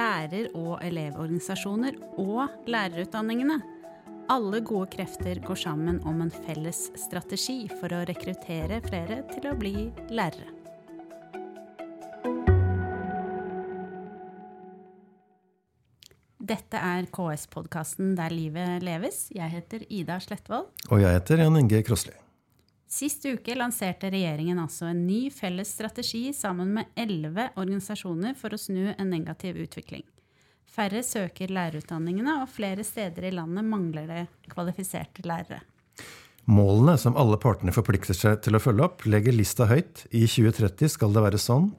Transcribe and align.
lærer- 0.00 0.50
og 0.56 0.78
elevorganisasjoner 0.84 1.98
og 2.18 2.48
lærerutdanningene. 2.70 3.58
Alle 4.30 4.60
gode 4.62 4.86
krefter 4.94 5.40
går 5.42 5.58
sammen 5.58 5.98
om 6.06 6.22
en 6.22 6.30
felles 6.30 6.86
strategi 6.96 7.64
for 7.80 7.92
å 7.92 8.04
rekruttere 8.08 8.80
flere 8.86 9.24
til 9.32 9.50
å 9.50 9.56
bli 9.58 9.90
lærere. 10.08 10.54
Dette 16.50 16.78
er 16.82 17.06
KS-podkasten 17.14 18.16
Der 18.18 18.32
livet 18.34 18.82
leves. 18.82 19.28
Jeg 19.34 19.52
heter 19.52 19.84
Ida 19.86 20.18
Slettvold. 20.18 20.72
Og 20.90 21.02
jeg 21.02 21.14
heter 21.14 21.44
Jan 21.44 21.60
Inge 21.60 21.82
Krossli. 21.86 22.16
Sist 22.90 23.22
uke 23.22 23.54
lanserte 23.54 24.08
regjeringen 24.10 24.58
altså 24.58 24.88
en 24.90 25.04
ny 25.06 25.28
felles 25.30 25.70
strategi 25.76 26.32
sammen 26.34 26.72
med 26.74 26.88
elleve 26.98 27.52
organisasjoner 27.54 28.34
for 28.38 28.50
å 28.50 28.58
snu 28.58 28.88
en 28.90 29.12
negativ 29.12 29.60
utvikling. 29.62 30.02
Færre 30.70 31.02
søker 31.06 31.52
lærerutdanningene, 31.54 32.40
og 32.42 32.50
flere 32.50 32.82
steder 32.86 33.28
i 33.28 33.34
landet 33.34 33.66
mangler 33.66 34.10
det 34.10 34.24
kvalifiserte 34.50 35.22
lærere. 35.26 35.60
Målene 36.50 36.96
som 36.98 37.14
alle 37.20 37.38
partene 37.38 37.74
forplikter 37.74 38.16
seg 38.16 38.40
til 38.42 38.58
å 38.58 38.62
følge 38.62 38.86
opp, 38.88 39.06
legger 39.06 39.34
lista 39.38 39.68
høyt. 39.70 40.06
I 40.10 40.24
2030 40.26 40.90
skal 40.96 41.14
det 41.14 41.22
være 41.22 41.38
sånn 41.42 41.70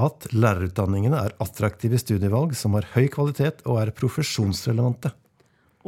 at 0.00 0.28
lærerutdanningene 0.32 1.20
er 1.20 1.36
attraktive 1.44 2.00
studievalg 2.00 2.52
som 2.56 2.76
har 2.76 2.90
høy 2.92 3.06
kvalitet 3.12 3.64
og 3.64 3.80
er 3.80 3.94
profesjonsrelevante. 3.96 5.12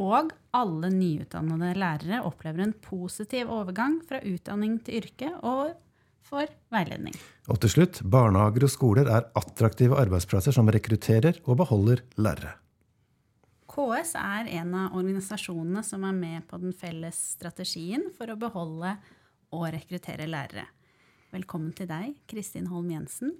Og 0.01 0.33
alle 0.55 0.91
nyutdannede 0.95 1.73
lærere 1.79 2.23
opplever 2.27 2.65
en 2.65 2.75
positiv 2.85 3.51
overgang 3.51 3.99
fra 4.07 4.21
utdanning 4.23 4.79
til 4.87 5.03
yrke 5.03 5.31
og 5.43 5.75
får 6.25 6.53
veiledning. 6.73 7.17
Og 7.51 7.59
til 7.61 7.73
slutt, 7.75 8.01
barnehager 8.07 8.67
og 8.67 8.73
skoler 8.73 9.11
er 9.11 9.27
attraktive 9.37 9.99
arbeidsplasser 10.01 10.55
som 10.55 10.71
rekrutterer 10.73 11.41
og 11.45 11.59
beholder 11.61 12.05
lærere. 12.17 12.55
KS 13.75 14.15
er 14.21 14.49
en 14.61 14.75
av 14.79 14.95
organisasjonene 14.95 15.83
som 15.83 16.05
er 16.07 16.15
med 16.15 16.45
på 16.47 16.61
den 16.63 16.75
felles 16.77 17.19
strategien 17.35 18.07
for 18.15 18.31
å 18.31 18.39
beholde 18.39 18.95
og 19.55 19.67
rekruttere 19.75 20.29
lærere. 20.31 20.69
Velkommen 21.35 21.73
til 21.75 21.89
deg, 21.91 22.15
Kristin 22.31 22.69
Holm 22.71 22.93
Jensen, 22.95 23.35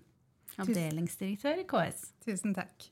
avdelingsdirektør 0.59 1.63
i 1.63 1.69
KS. 1.71 2.09
Tusen 2.27 2.57
takk. 2.57 2.89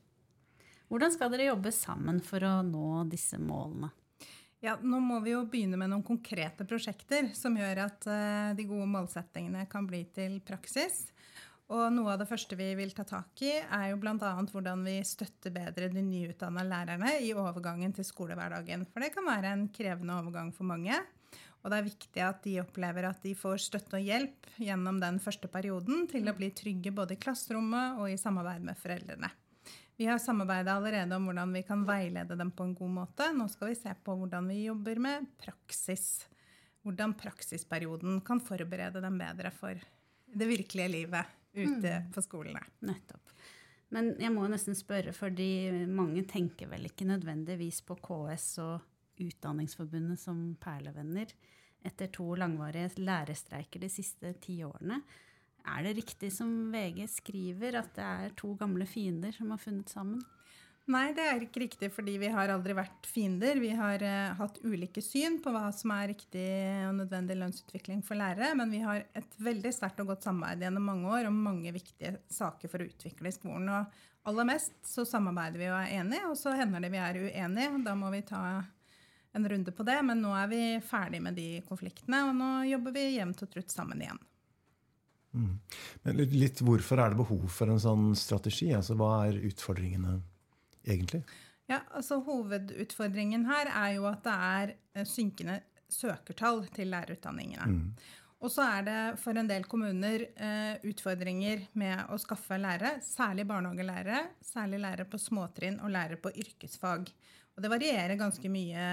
Hvordan 0.93 1.11
skal 1.11 1.33
dere 1.33 1.49
jobbe 1.49 1.73
sammen 1.75 2.21
for 2.23 2.45
å 2.47 2.61
nå 2.63 3.03
disse 3.11 3.41
målene? 3.43 3.91
Ja, 4.63 4.77
nå 4.79 5.01
må 5.03 5.17
vi 5.25 5.33
jo 5.33 5.41
begynne 5.51 5.75
med 5.75 5.91
noen 5.91 6.05
konkrete 6.07 6.63
prosjekter 6.69 7.33
som 7.35 7.57
gjør 7.59 7.81
at 7.89 8.05
uh, 8.07 8.53
de 8.55 8.67
gode 8.69 8.87
målsettingene 8.93 9.65
kan 9.71 9.89
bli 9.91 10.05
til 10.15 10.37
praksis. 10.47 11.09
Og 11.73 11.89
noe 11.91 12.13
av 12.13 12.21
det 12.21 12.29
første 12.31 12.55
vi 12.59 12.69
vil 12.79 12.93
ta 12.95 13.03
tak 13.09 13.43
i, 13.43 13.57
er 13.59 13.89
jo 13.91 13.99
bl.a. 13.99 14.15
hvordan 14.21 14.85
vi 14.87 15.01
støtter 15.09 15.51
bedre 15.55 15.89
de 15.91 16.05
nyutdanna 16.07 16.63
lærerne 16.69 17.17
i 17.25 17.33
overgangen 17.35 17.97
til 17.97 18.07
skolehverdagen. 18.07 18.87
For 18.93 19.03
det 19.03 19.11
kan 19.17 19.27
være 19.27 19.51
en 19.57 19.67
krevende 19.75 20.21
overgang 20.21 20.55
for 20.55 20.69
mange. 20.69 21.01
Og 21.63 21.71
det 21.71 21.79
er 21.79 21.89
viktig 21.89 22.23
at 22.23 22.43
de 22.47 22.57
opplever 22.63 23.09
at 23.09 23.23
de 23.27 23.35
får 23.39 23.65
støtte 23.67 23.99
og 23.99 24.07
hjelp 24.07 24.51
gjennom 24.63 25.03
den 25.03 25.19
første 25.23 25.51
perioden 25.51 26.07
til 26.11 26.31
å 26.31 26.39
bli 26.39 26.53
trygge 26.55 26.95
både 26.95 27.17
i 27.17 27.23
klasserommet 27.23 28.03
og 28.03 28.11
i 28.15 28.19
samarbeid 28.21 28.67
med 28.67 28.79
foreldrene. 28.79 29.31
Vi 29.97 30.09
har 30.09 30.19
samarbeida 30.19 30.75
allerede 30.75 31.17
om 31.17 31.29
hvordan 31.29 31.53
vi 31.53 31.63
kan 31.67 31.85
veilede 31.87 32.37
dem 32.37 32.51
på 32.51 32.65
en 32.65 32.75
god 32.75 32.95
måte. 32.97 33.29
Nå 33.37 33.49
skal 33.53 33.73
vi 33.73 33.79
se 33.79 33.93
på 34.05 34.17
hvordan 34.19 34.49
vi 34.49 34.63
jobber 34.65 35.01
med 35.03 35.27
praksis. 35.43 36.27
Hvordan 36.83 37.15
praksisperioden 37.15 38.21
kan 38.27 38.41
forberede 38.43 39.03
dem 39.05 39.19
bedre 39.21 39.53
for 39.55 39.79
det 40.33 40.49
virkelige 40.49 40.89
livet 40.89 41.37
ute 41.53 41.99
mm. 42.01 42.13
på 42.15 42.25
skolene. 42.25 42.63
Nettopp. 42.89 43.35
Men 43.93 44.15
jeg 44.21 44.33
må 44.33 44.47
nesten 44.49 44.77
spørre, 44.77 45.13
fordi 45.13 45.85
mange 45.85 46.25
tenker 46.29 46.71
vel 46.71 46.89
ikke 46.89 47.07
nødvendigvis 47.11 47.83
på 47.85 47.99
KS 48.01 48.47
og 48.65 48.89
Utdanningsforbundet 49.21 50.21
som 50.21 50.39
perlevenner 50.61 51.35
etter 51.85 52.09
to 52.15 52.31
langvarige 52.39 53.03
lærerstreiker 53.03 53.83
de 53.83 53.91
siste 53.93 54.33
ti 54.41 54.63
årene. 54.65 55.03
Er 55.69 55.87
det 55.87 55.97
riktig 56.01 56.33
som 56.35 56.51
VG 56.73 57.05
skriver, 57.11 57.79
at 57.83 57.93
det 57.97 58.07
er 58.07 58.39
to 58.39 58.55
gamle 58.59 58.87
fiender 58.89 59.35
som 59.37 59.53
har 59.55 59.61
funnet 59.63 59.93
sammen? 59.93 60.23
Nei, 60.91 61.13
det 61.15 61.23
er 61.23 61.43
ikke 61.45 61.61
riktig, 61.63 61.89
fordi 61.95 62.17
vi 62.19 62.29
har 62.35 62.51
aldri 62.51 62.75
vært 62.75 63.07
fiender. 63.07 63.61
Vi 63.63 63.71
har 63.79 64.03
uh, 64.03 64.33
hatt 64.41 64.59
ulike 64.67 65.03
syn 65.05 65.37
på 65.43 65.53
hva 65.55 65.69
som 65.75 65.93
er 65.95 66.09
riktig 66.11 66.47
og 66.89 66.97
nødvendig 66.99 67.37
lønnsutvikling 67.39 68.01
for 68.03 68.19
lærere, 68.19 68.51
men 68.59 68.73
vi 68.75 68.81
har 68.83 69.05
et 69.15 69.37
veldig 69.39 69.71
sterkt 69.77 70.03
og 70.03 70.11
godt 70.11 70.27
samarbeid 70.27 70.67
gjennom 70.67 70.91
mange 70.91 71.13
år 71.15 71.31
om 71.31 71.39
mange 71.45 71.71
viktige 71.77 72.17
saker 72.35 72.73
for 72.73 72.83
å 72.83 72.89
utvikle 72.91 73.31
i 73.31 73.37
skolen. 73.37 73.71
Og 73.71 74.27
aller 74.33 74.51
mest 74.51 74.75
så 74.87 75.07
samarbeider 75.07 75.63
vi 75.63 75.71
og 75.71 75.79
er 75.79 75.95
enige, 76.01 76.27
og 76.33 76.35
så 76.41 76.57
hender 76.59 76.83
det 76.83 76.91
vi 76.91 77.03
er 77.05 77.21
uenige. 77.29 77.85
Da 77.87 77.95
må 78.03 78.11
vi 78.11 78.25
ta 78.27 78.43
en 79.33 79.49
runde 79.49 79.73
på 79.73 79.87
det, 79.87 80.01
men 80.03 80.19
nå 80.21 80.35
er 80.35 80.51
vi 80.51 80.63
ferdig 80.83 81.23
med 81.23 81.39
de 81.39 81.49
konfliktene, 81.69 82.27
og 82.27 82.35
nå 82.43 82.51
jobber 82.73 82.99
vi 82.99 83.07
jevnt 83.15 83.47
og 83.47 83.55
trutt 83.55 83.71
sammen 83.71 84.03
igjen. 84.03 84.19
Mm. 85.33 85.57
Men 86.05 86.23
litt, 86.33 86.61
Hvorfor 86.61 87.01
er 87.01 87.13
det 87.13 87.21
behov 87.23 87.47
for 87.53 87.73
en 87.73 87.81
sånn 87.81 88.13
strategi? 88.19 88.71
Altså, 88.77 88.97
Hva 89.01 89.13
er 89.27 89.41
utfordringene 89.49 90.19
egentlig? 90.85 91.23
Ja, 91.71 91.81
altså 91.95 92.21
Hovedutfordringen 92.27 93.47
her 93.49 93.71
er 93.71 93.95
jo 93.97 94.09
at 94.11 94.25
det 94.27 94.35
er 94.49 94.75
eh, 94.75 95.07
synkende 95.09 95.61
søkertall 95.93 96.67
til 96.75 96.91
lærerutdanningene. 96.93 97.69
Mm. 97.69 98.11
Og 98.43 98.51
så 98.51 98.65
er 98.67 98.87
det 98.87 99.01
for 99.23 99.39
en 99.39 99.47
del 99.47 99.65
kommuner 99.71 100.25
eh, 100.35 100.75
utfordringer 100.91 101.69
med 101.79 102.11
å 102.11 102.19
skaffe 102.19 102.59
lærere, 102.59 102.97
særlig 103.07 103.47
barnehagelærere, 103.47 104.25
særlig 104.43 104.81
lærere 104.83 105.07
på 105.09 105.21
småtrinn 105.23 105.79
og 105.79 105.93
lærere 105.95 106.19
på 106.21 106.33
yrkesfag. 106.43 107.07
Og 107.55 107.63
det 107.63 107.71
varierer 107.71 108.19
ganske 108.19 108.51
mye 108.51 108.87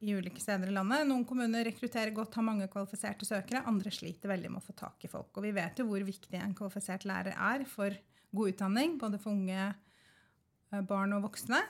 i 0.00 0.14
ulike 0.14 0.40
steder 0.42 0.68
i 0.68 0.74
landet. 0.74 1.06
Noen 1.08 1.24
kommuner 1.28 1.64
rekrutterer 1.64 2.12
godt, 2.14 2.34
har 2.38 2.46
mange 2.46 2.68
kvalifiserte 2.72 3.26
søkere. 3.28 3.64
Andre 3.70 3.92
sliter 3.94 4.32
veldig 4.32 4.50
med 4.52 4.62
å 4.62 4.66
få 4.66 4.74
tak 4.76 5.06
i 5.06 5.10
folk. 5.10 5.30
Og 5.36 5.46
vi 5.46 5.54
vet 5.56 5.80
jo 5.80 5.86
hvor 5.88 6.04
viktig 6.04 6.40
en 6.40 6.56
kvalifisert 6.56 7.06
lærer 7.08 7.36
er 7.36 7.64
for 7.68 7.94
god 8.34 8.52
utdanning, 8.54 8.98
både 9.00 9.20
for 9.22 9.32
unge 9.32 9.62
eh, 9.70 10.82
barn 10.84 11.16
og 11.16 11.24
voksne. 11.28 11.62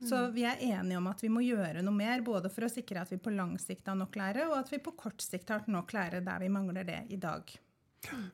Så 0.00 0.16
mm. 0.16 0.32
vi 0.34 0.44
er 0.44 0.60
enige 0.60 0.98
om 0.98 1.06
at 1.08 1.22
vi 1.24 1.30
må 1.32 1.44
gjøre 1.44 1.84
noe 1.84 1.96
mer, 1.96 2.24
både 2.24 2.50
for 2.52 2.66
å 2.66 2.72
sikre 2.72 3.00
at 3.00 3.12
vi 3.12 3.20
på 3.22 3.32
lang 3.32 3.54
sikt 3.60 3.88
har 3.88 3.96
nok 3.96 4.16
lærere, 4.18 4.48
og 4.50 4.58
at 4.58 4.72
vi 4.72 4.82
på 4.82 4.92
kort 4.98 5.24
sikt 5.24 5.52
har 5.52 5.64
nok 5.72 5.94
lærere 5.96 6.24
der 6.24 6.42
vi 6.42 6.50
mangler 6.52 6.84
det 6.88 7.04
i 7.14 7.20
dag. 7.20 7.54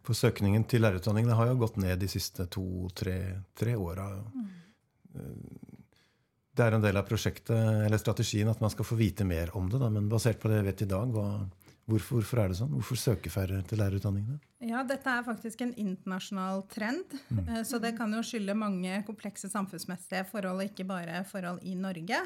For 0.05 0.17
søkningen 0.17 0.65
til 0.69 0.83
lærerutdanningene 0.85 1.37
har 1.39 1.53
jo 1.53 1.61
gått 1.63 1.79
ned 1.81 2.03
de 2.03 2.09
siste 2.11 2.49
to-tre 2.51 3.77
åra. 3.79 4.09
Mm. 4.35 4.49
Det 6.53 6.65
er 6.65 6.77
en 6.77 6.85
del 6.85 6.99
av 7.01 7.07
prosjektet 7.09 7.57
eller 7.57 8.01
strategien 8.01 8.51
at 8.53 8.61
man 8.61 8.73
skal 8.73 8.85
få 8.85 8.99
vite 8.99 9.25
mer 9.25 9.55
om 9.57 9.71
det. 9.73 9.81
Da. 9.81 9.89
Men 9.93 10.11
basert 10.13 10.41
på 10.43 10.51
det 10.53 10.61
jeg 10.61 10.67
vet 10.67 10.83
i 10.85 10.89
dag, 10.91 11.15
hva, 11.15 11.27
hvorfor, 11.89 12.19
hvorfor, 12.19 12.43
er 12.43 12.53
det 12.53 12.59
sånn? 12.59 12.75
Hvorfor 12.77 13.01
søker 13.01 13.33
færre 13.33 13.61
til 13.69 13.81
lærerutdanningene? 13.81 14.37
Ja, 14.69 14.83
Dette 14.87 15.15
er 15.15 15.25
faktisk 15.27 15.65
en 15.65 15.73
internasjonal 15.81 16.67
trend. 16.73 17.17
Mm. 17.33 17.41
Eh, 17.47 17.63
så 17.69 17.81
det 17.83 17.95
kan 17.97 18.13
jo 18.13 18.21
skylde 18.27 18.59
mange 18.59 19.01
komplekse 19.09 19.49
samfunnsmessige 19.53 20.27
forhold, 20.29 20.61
ikke 20.69 20.87
bare 20.89 21.25
forhold 21.31 21.65
i 21.65 21.73
Norge. 21.79 22.21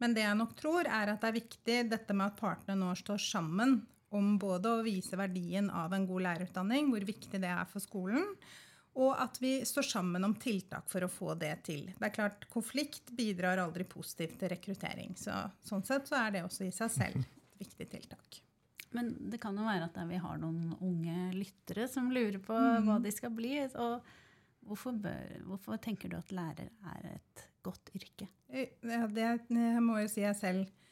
Men 0.00 0.16
det 0.16 0.24
jeg 0.24 0.40
nok 0.40 0.56
tror, 0.56 0.88
er 0.88 1.12
at 1.12 1.20
det 1.20 1.28
er 1.28 1.38
viktig 1.38 1.78
dette 1.92 2.16
med 2.16 2.30
at 2.30 2.40
partene 2.40 2.80
nå 2.80 2.94
står 2.96 3.20
sammen 3.20 3.82
om 4.16 4.38
både 4.40 4.72
å 4.72 4.84
vise 4.86 5.18
verdien 5.20 5.68
av 5.68 5.92
en 5.92 6.08
god 6.08 6.24
lærerutdanning, 6.24 6.88
hvor 6.88 7.04
viktig 7.04 7.40
det 7.42 7.52
er 7.52 7.68
for 7.68 7.84
skolen, 7.84 8.24
og 8.98 9.12
at 9.22 9.38
vi 9.38 9.52
står 9.66 9.86
sammen 9.86 10.26
om 10.26 10.34
tiltak 10.34 10.88
for 10.90 11.06
å 11.06 11.10
få 11.12 11.36
det 11.38 11.52
til. 11.68 11.84
Det 11.94 12.08
er 12.08 12.14
klart, 12.14 12.48
Konflikt 12.50 13.12
bidrar 13.14 13.60
aldri 13.62 13.86
positivt 13.86 14.40
til 14.40 14.50
rekruttering. 14.50 15.14
Så, 15.18 15.34
sånn 15.62 15.86
sett 15.86 16.10
så 16.10 16.18
er 16.18 16.34
det 16.34 16.44
også 16.46 16.66
i 16.66 16.72
seg 16.74 16.90
selv 16.90 17.20
et 17.22 17.60
viktig 17.62 17.86
tiltak. 17.92 18.40
Men 18.96 19.12
det 19.30 19.38
kan 19.42 19.56
jo 19.58 19.66
være 19.68 19.86
at 19.86 20.00
vi 20.08 20.18
har 20.18 20.40
noen 20.40 20.72
unge 20.80 21.28
lyttere 21.36 21.86
som 21.90 22.10
lurer 22.10 22.40
på 22.42 22.56
mm. 22.56 22.88
hva 22.88 22.98
de 23.04 23.12
skal 23.14 23.34
bli. 23.36 23.52
og 23.76 24.00
hvorfor, 24.68 24.96
bør, 25.04 25.36
hvorfor, 25.46 25.78
tenker 25.84 26.10
du 26.10 26.18
at 26.18 26.34
lærer 26.34 26.72
er 26.94 27.08
et 27.12 27.44
godt 27.64 27.92
yrke? 27.94 28.28
Eh, 28.48 28.74
ja, 28.82 29.06
det 29.06 29.84
må 29.84 30.00
jo 30.02 30.10
si 30.10 30.24
jeg 30.24 30.36
selv 30.40 30.87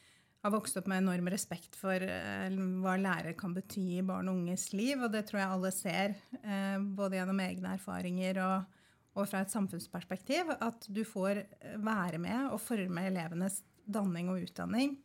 har 0.46 0.54
vokst 0.54 0.78
opp 0.78 0.88
med 0.90 1.02
enorm 1.02 1.28
respekt 1.32 1.76
for 1.78 2.02
uh, 2.02 2.58
hva 2.82 2.96
lærer 3.00 3.36
kan 3.38 3.54
bety 3.56 3.98
i 3.98 4.04
barn 4.06 4.30
og 4.30 4.40
unges 4.40 4.70
liv. 4.76 5.00
Og 5.02 5.12
det 5.12 5.26
tror 5.28 5.42
jeg 5.42 5.54
alle 5.56 5.72
ser, 5.74 6.16
uh, 6.42 6.78
både 6.98 7.18
gjennom 7.18 7.42
egne 7.44 7.74
erfaringer 7.76 8.42
og, 8.44 8.76
og, 9.16 9.24
fra 9.26 9.42
et 9.42 9.54
samfunnsperspektiv. 9.54 10.54
At 10.60 10.86
du 10.86 11.02
får 11.08 11.42
være 11.82 12.22
med 12.22 12.52
og 12.52 12.62
forme 12.62 13.08
elevenes 13.10 13.62
danning 13.86 14.30
og 14.32 14.46
utdanning. 14.46 14.96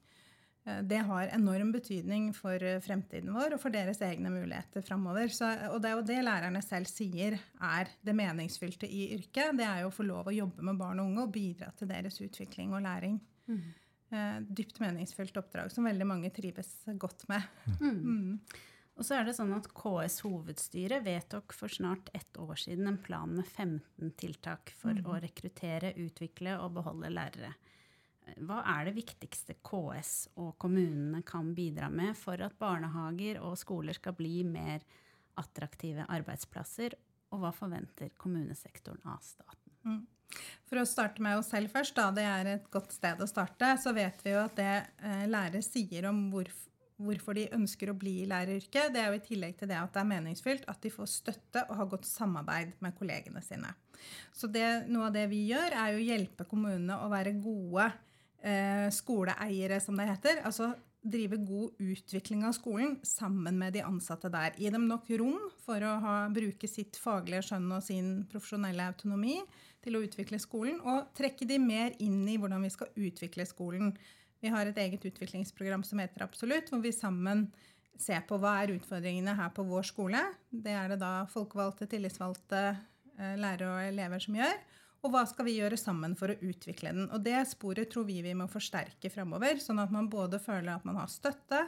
Det 0.61 0.99
har 1.07 1.31
enorm 1.33 1.71
betydning 1.73 2.27
for 2.38 2.61
fremtiden 2.85 3.31
vår 3.33 3.55
og 3.55 3.61
for 3.63 3.73
deres 3.73 3.97
egne 4.05 4.29
muligheter 4.29 4.83
framover. 4.85 5.31
Og 5.73 5.79
det 5.81 5.89
er 5.89 5.95
jo 5.95 6.03
det 6.05 6.17
lærerne 6.21 6.61
selv 6.61 6.85
sier 6.85 7.33
er 7.65 7.89
det 8.05 8.13
meningsfylte 8.13 8.85
i 8.85 9.07
yrket. 9.15 9.57
Det 9.57 9.65
er 9.65 9.81
jo 9.81 9.89
å 9.89 9.95
få 9.95 10.05
lov 10.05 10.29
å 10.29 10.35
jobbe 10.35 10.67
med 10.69 10.77
barn 10.77 11.01
og 11.01 11.09
unge 11.09 11.25
og 11.25 11.33
bidra 11.33 11.71
til 11.73 11.89
deres 11.89 12.21
utvikling 12.21 12.75
og 12.77 12.85
læring. 12.85 13.17
Mm 13.49 13.57
eh, 13.57 13.90
dypt 14.47 14.81
meningsfylt 14.83 15.37
oppdrag 15.39 15.71
som 15.71 15.87
veldig 15.87 16.07
mange 16.07 16.29
trives 16.35 16.69
godt 16.99 17.27
med. 17.31 17.47
Mm. 17.79 17.97
Mm. 18.01 18.35
Og 18.99 19.07
så 19.07 19.17
er 19.17 19.25
det 19.25 19.33
sånn 19.37 19.53
at 19.55 19.69
KS 19.73 20.19
hovedstyre 20.25 20.99
vedtok 21.05 21.55
for 21.55 21.71
snart 21.71 22.11
ett 22.13 22.37
år 22.37 22.59
siden 22.59 22.89
en 22.91 22.99
plan 23.01 23.31
med 23.33 23.47
15 23.47 24.11
tiltak 24.19 24.73
for 24.77 24.93
mm. 24.93 25.07
å 25.07 25.19
rekruttere, 25.23 25.93
utvikle 26.03 26.57
og 26.61 26.75
beholde 26.75 27.09
lærere. 27.13 27.53
Hva 28.45 28.59
er 28.75 28.87
det 28.87 28.95
viktigste 28.99 29.57
KS 29.65 30.13
og 30.39 30.53
kommunene 30.61 31.23
kan 31.27 31.53
bidra 31.57 31.89
med 31.89 32.13
for 32.19 32.43
at 32.45 32.59
barnehager 32.59 33.41
og 33.41 33.57
skoler 33.59 33.97
skal 33.97 34.15
bli 34.17 34.43
mer 34.47 34.85
attraktive 35.39 36.05
arbeidsplasser, 36.11 36.93
og 37.31 37.41
hva 37.41 37.51
forventer 37.55 38.11
kommunesektoren 38.19 39.01
av 39.07 39.21
staten? 39.23 39.77
For 40.69 40.79
å 40.79 40.87
starte 40.87 41.23
med 41.23 41.39
oss 41.39 41.51
selv 41.51 41.71
først, 41.73 41.95
da, 41.97 42.09
det 42.15 42.25
er 42.27 42.49
et 42.53 42.67
godt 42.71 42.93
sted 42.95 43.19
å 43.19 43.29
starte, 43.29 43.73
så 43.81 43.93
vet 43.95 44.21
vi 44.23 44.35
jo 44.35 44.43
at 44.45 44.55
det 44.59 44.73
eh, 45.03 45.25
lærere 45.29 45.63
sier 45.65 46.07
om 46.11 46.29
hvorfor 46.33 46.69
hvorfor 47.01 47.37
de 47.37 47.47
ønsker 47.55 47.91
å 47.91 47.97
bli 47.97 48.21
i 48.21 48.27
læreryrket, 48.29 48.91
det 48.93 49.01
er 49.01 49.11
jo 49.11 49.19
i 49.19 49.25
tillegg 49.25 49.57
til 49.59 49.71
det 49.71 49.79
at 49.79 49.93
det 49.93 50.03
er 50.03 50.11
meningsfylt 50.11 50.67
at 50.71 50.81
de 50.83 50.91
får 50.93 51.09
støtte 51.09 51.65
og 51.67 51.79
har 51.79 51.89
godt 51.93 52.07
samarbeid 52.09 52.75
med 52.83 52.95
kollegene 52.97 53.41
sine. 53.45 53.73
Så 54.33 54.49
det, 54.51 54.87
noe 54.89 55.09
av 55.09 55.15
det 55.15 55.27
vi 55.31 55.43
gjør, 55.51 55.75
er 55.77 55.97
å 55.97 56.05
hjelpe 56.05 56.47
kommunene 56.49 56.99
å 57.01 57.09
være 57.11 57.35
gode 57.41 57.89
eh, 58.41 58.87
skoleeiere, 58.93 59.81
som 59.83 59.99
det 59.99 60.09
heter. 60.09 60.41
Altså 60.47 60.71
drive 61.01 61.39
god 61.41 61.81
utvikling 61.81 62.43
av 62.45 62.53
skolen 62.53 62.99
sammen 63.05 63.57
med 63.57 63.73
de 63.73 63.81
ansatte 63.85 64.29
der. 64.33 64.53
Gi 64.57 64.69
dem 64.73 64.85
nok 64.89 65.09
rom 65.17 65.39
for 65.63 65.81
å 65.81 65.95
ha, 66.03 66.15
bruke 66.33 66.69
sitt 66.69 66.99
faglige 67.01 67.47
skjønn 67.49 67.69
og 67.73 67.85
sin 67.85 68.11
profesjonelle 68.29 68.91
autonomi 68.93 69.39
til 69.81 69.97
å 69.97 70.03
utvikle 70.05 70.39
skolen, 70.41 70.79
og 70.85 71.11
trekke 71.17 71.47
de 71.49 71.57
mer 71.61 71.95
inn 72.03 72.23
i 72.29 72.37
hvordan 72.41 72.63
vi 72.65 72.71
skal 72.73 72.91
utvikle 72.95 73.45
skolen. 73.49 73.93
Vi 74.41 74.51
har 74.53 74.65
et 74.65 74.79
eget 74.81 75.05
utviklingsprogram 75.05 75.83
som 75.85 76.01
heter 76.01 76.25
Absolutt, 76.25 76.69
hvor 76.71 76.81
vi 76.83 76.93
sammen 76.95 77.47
ser 78.01 78.23
på 78.25 78.39
hva 78.41 78.55
er 78.61 78.75
utfordringene 78.75 79.35
her 79.37 79.51
på 79.53 79.65
vår 79.67 79.85
skole. 79.89 80.21
Det 80.49 80.73
er 80.73 80.93
det 80.93 81.01
da 81.01 81.27
folkevalgte, 81.29 81.89
tillitsvalgte, 81.89 82.61
eh, 83.17 83.35
lærere 83.37 83.73
og 83.75 83.89
elever 83.91 84.23
som 84.23 84.37
gjør. 84.39 84.55
Og 85.01 85.13
hva 85.13 85.23
skal 85.29 85.47
vi 85.47 85.57
gjøre 85.57 85.77
sammen 85.81 86.13
for 86.17 86.29
å 86.29 86.39
utvikle 86.45 86.93
den? 86.93 87.07
Og 87.09 87.23
det 87.25 87.39
sporet 87.49 87.89
tror 87.89 88.05
vi 88.09 88.19
vi 88.21 88.35
må 88.37 88.45
forsterke 88.49 89.09
framover, 89.09 89.57
sånn 89.61 89.81
at 89.81 89.93
man 89.93 90.09
både 90.09 90.41
føler 90.41 90.75
at 90.75 90.85
man 90.85 90.99
har 91.01 91.09
støtte 91.09 91.63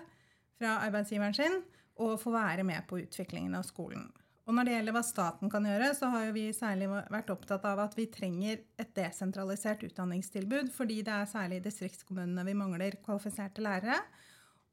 fra 0.60 0.76
arbeidsgiveren 0.86 1.38
sin, 1.38 1.62
og 2.02 2.20
får 2.22 2.34
være 2.34 2.66
med 2.66 2.86
på 2.90 3.02
utviklingen 3.02 3.56
av 3.58 3.66
skolen. 3.66 4.08
Og 4.44 4.56
når 4.58 4.68
det 4.68 4.74
gjelder 4.74 4.96
hva 4.98 5.02
staten 5.08 5.52
kan 5.52 5.64
gjøre, 5.64 5.94
så 5.96 6.10
har 6.12 6.34
vi 6.36 6.50
særlig 6.56 6.90
vært 6.92 7.32
opptatt 7.32 7.64
av 7.70 7.80
at 7.86 7.94
vi 7.96 8.10
trenger 8.12 8.60
et 8.82 8.92
desentralisert 8.98 9.86
utdanningstilbud, 9.88 10.72
fordi 10.76 11.00
det 11.08 11.14
er 11.16 11.30
særlig 11.32 11.62
i 11.62 11.66
distriktskommunene 11.70 12.44
vi 12.50 12.56
mangler 12.60 12.98
kvalifiserte 13.06 13.64
lærere. 13.64 14.02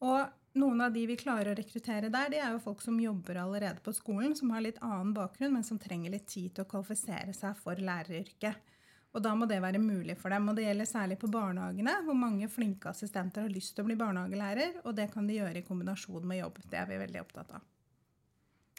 Og 0.03 0.59
noen 0.59 0.83
av 0.83 0.91
de 0.95 1.05
vi 1.07 1.19
klarer 1.21 1.53
å 1.53 1.55
rekruttere 1.55 2.11
der, 2.11 2.33
de 2.33 2.41
er 2.43 2.57
jo 2.57 2.65
folk 2.65 2.83
som 2.83 2.99
jobber 2.99 3.39
allerede 3.45 3.85
på 3.85 3.95
skolen, 3.95 4.35
som 4.35 4.51
har 4.51 4.65
litt 4.65 4.81
annen 4.83 5.13
bakgrunn, 5.15 5.55
men 5.55 5.67
som 5.67 5.79
trenger 5.79 6.17
litt 6.17 6.27
tid 6.33 6.57
til 6.57 6.67
å 6.67 6.71
kvalifisere 6.73 7.35
seg 7.37 7.55
for 7.61 7.79
læreryrket. 7.79 8.67
Og 9.15 9.23
da 9.23 9.35
må 9.35 9.47
det 9.51 9.59
være 9.63 9.79
mulig 9.83 10.17
for 10.19 10.31
dem. 10.35 10.49
Og 10.51 10.59
det 10.59 10.65
gjelder 10.67 10.87
særlig 10.87 11.19
på 11.23 11.31
barnehagene, 11.31 11.97
hvor 12.07 12.19
mange 12.19 12.47
flinke 12.51 12.91
assistenter 12.91 13.47
har 13.47 13.55
lyst 13.55 13.77
til 13.77 13.85
å 13.85 13.91
bli 13.91 13.99
barnehagelærer, 13.99 14.81
og 14.85 14.99
det 14.99 15.11
kan 15.15 15.31
de 15.31 15.39
gjøre 15.39 15.63
i 15.63 15.67
kombinasjon 15.67 16.27
med 16.27 16.43
jobb. 16.43 16.59
Det 16.71 16.79
er 16.83 16.91
vi 16.91 16.99
veldig 17.05 17.23
opptatt 17.23 17.55
av. 17.59 17.71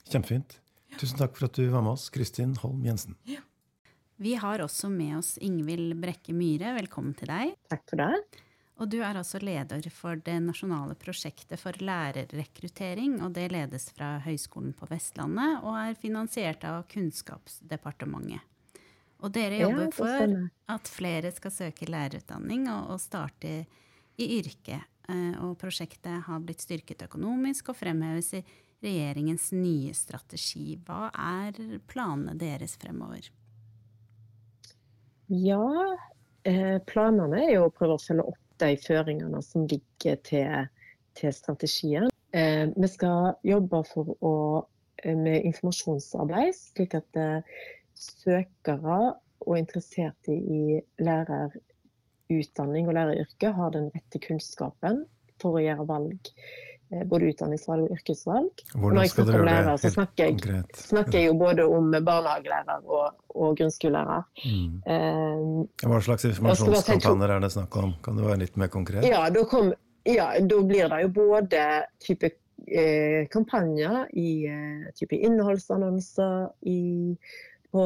Kjempefint. 0.08 0.60
Tusen 1.00 1.22
takk 1.22 1.38
for 1.38 1.48
at 1.48 1.58
du 1.58 1.66
var 1.72 1.84
med 1.86 1.96
oss, 1.96 2.10
Kristin 2.14 2.56
Holm 2.62 2.84
Jensen. 2.86 3.16
Ja. 3.30 3.42
Vi 4.22 4.36
har 4.38 4.62
også 4.62 4.90
med 4.92 5.18
oss 5.18 5.38
Ingvild 5.42 5.96
Brekke 5.98 6.34
Myhre. 6.38 6.76
Velkommen 6.78 7.16
til 7.18 7.32
deg. 7.32 7.56
Takk 7.72 7.88
for 7.90 8.04
det. 8.04 8.42
Og 8.82 8.90
du 8.90 8.98
er 9.02 9.18
altså 9.18 9.38
leder 9.42 9.86
for 9.94 10.18
det 10.26 10.36
nasjonale 10.42 10.96
prosjektet 10.98 11.60
for 11.62 11.78
lærerrekruttering. 11.82 13.20
Og 13.26 13.34
det 13.34 13.48
ledes 13.54 13.90
fra 13.94 14.16
Høgskolen 14.26 14.76
på 14.78 14.90
Vestlandet 14.90 15.62
og 15.62 15.76
er 15.78 15.98
finansiert 15.98 16.66
av 16.70 16.84
Kunnskapsdepartementet. 16.92 18.42
Og 19.22 19.34
dere 19.34 19.60
jobber 19.62 19.86
ja, 19.86 19.94
for 19.94 20.36
at 20.74 20.90
flere 20.90 21.30
skal 21.34 21.54
søke 21.54 21.86
lærerutdanning 21.90 22.66
og, 22.74 22.96
og 22.96 23.02
starte 23.02 23.60
i 24.18 24.30
yrket. 24.40 24.88
Eh, 25.10 25.36
og 25.46 25.60
prosjektet 25.62 26.26
har 26.26 26.42
blitt 26.46 26.64
styrket 26.64 27.06
økonomisk 27.06 27.70
og 27.70 27.78
fremheves 27.78 28.34
i 28.38 28.42
regjeringens 28.82 29.52
nye 29.56 29.94
strategi. 29.94 30.76
Hva 30.86 31.10
er 31.14 31.58
planene 31.90 32.36
deres 32.40 32.76
fremover? 32.82 33.30
Ja, 35.32 35.64
eh, 36.44 36.78
planene 36.90 37.44
er 37.46 37.54
jo 37.56 37.68
å 37.70 37.74
prøve 37.74 37.96
å 37.96 38.04
følge 38.04 38.28
opp 38.34 38.40
de 38.64 38.76
føringene 38.82 39.42
som 39.46 39.68
ligger 39.70 40.18
til, 40.28 40.68
til 41.18 41.34
strategien. 41.34 42.10
Eh, 42.36 42.68
vi 42.76 42.90
skal 42.92 43.36
jobbe 43.48 43.84
å, 43.96 44.36
eh, 45.04 45.16
med 45.16 45.48
informasjonsarbeid, 45.48 46.54
slik 46.58 46.96
at 47.00 47.22
søkere 48.02 49.00
og 49.42 49.58
interesserte 49.58 50.34
i 50.34 50.82
lærerutdanning 51.02 52.90
og 52.90 52.98
læreryrket 52.98 53.56
har 53.56 53.74
den 53.74 53.90
rette 53.96 54.22
kunnskapen 54.22 55.06
for 55.42 55.58
å 55.58 55.64
gjøre 55.64 55.88
valg 55.90 56.32
både 57.08 57.30
utdanningsvalg 57.32 57.86
og 57.86 57.96
yrkesvalg. 57.96 58.64
Hvordan 58.74 58.98
Når 58.98 59.06
jeg 59.06 59.14
snakker 59.14 59.40
om 59.40 59.46
lærer, 59.48 59.78
så 59.80 59.92
snakker 59.94 60.28
jeg, 60.28 60.66
snakker 60.82 61.18
jeg, 61.20 61.30
jo 61.30 61.38
både 61.40 61.68
om 61.68 61.92
barnehagelærer 61.92 62.84
og, 62.86 63.22
og 63.36 63.56
grunnskolelærer. 63.60 64.28
Mm. 64.44 64.76
Uh, 64.88 65.88
Hva 65.88 66.02
slags 66.04 66.28
informasjonskampanjer 66.32 67.36
er 67.38 67.46
det 67.46 67.54
snakk 67.56 67.80
om? 67.80 67.96
Kan 68.04 68.20
du 68.20 68.26
være 68.28 68.44
litt 68.44 68.60
mer 68.60 68.72
konkret? 68.74 69.08
Ja, 69.08 69.24
da, 69.32 69.46
kom, 69.48 69.72
ja, 70.08 70.32
da 70.40 70.62
blir 70.68 70.92
det 70.92 71.02
jo 71.06 71.14
både 71.22 71.66
type 72.04 72.34
eh, 72.68 73.28
kampanjer 73.32 74.08
i 74.18 74.46
eh, 74.50 74.90
type 74.96 75.16
innholdsannonser 75.16 76.50
i, 76.70 77.16
på 77.72 77.84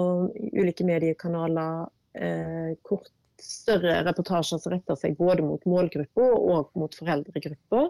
ulike 0.54 0.88
mediekanaler, 0.88 1.88
eh, 2.18 2.74
kort 2.81 3.12
større 3.42 4.00
reportasjer 4.08 4.62
som 4.62 4.74
retter 4.74 4.98
seg 5.00 5.18
både 5.19 5.44
mot 5.46 5.66
målgrupper 5.69 6.38
og 6.38 6.72
mot 6.80 6.96
foreldregrupper. 6.96 7.90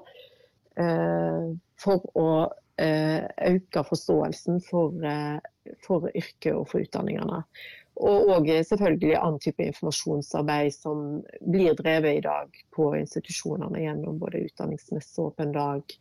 Eh, 0.76 1.48
for 1.80 2.06
å 2.20 2.30
eh, 2.82 3.24
øke 3.52 3.84
forståelsen 3.88 4.62
for, 4.66 4.96
eh, 5.06 5.40
for 5.86 6.10
yrket 6.12 6.54
og 6.54 6.68
for 6.72 6.84
utdanningene. 6.84 7.44
Og, 7.96 8.30
òg 8.36 8.50
selvfølgelig 8.68 9.16
annen 9.16 9.40
type 9.40 9.64
informasjonsarbeid 9.64 10.74
som 10.76 11.22
blir 11.40 11.78
drevet 11.80 12.18
i 12.18 12.24
dag 12.26 12.58
på 12.76 12.90
institusjonene 12.98 13.86
gjennom 13.86 14.20
både 14.20 14.44
utdanningsmesse, 14.50 15.16
åpen 15.24 15.54
dag, 15.56 15.96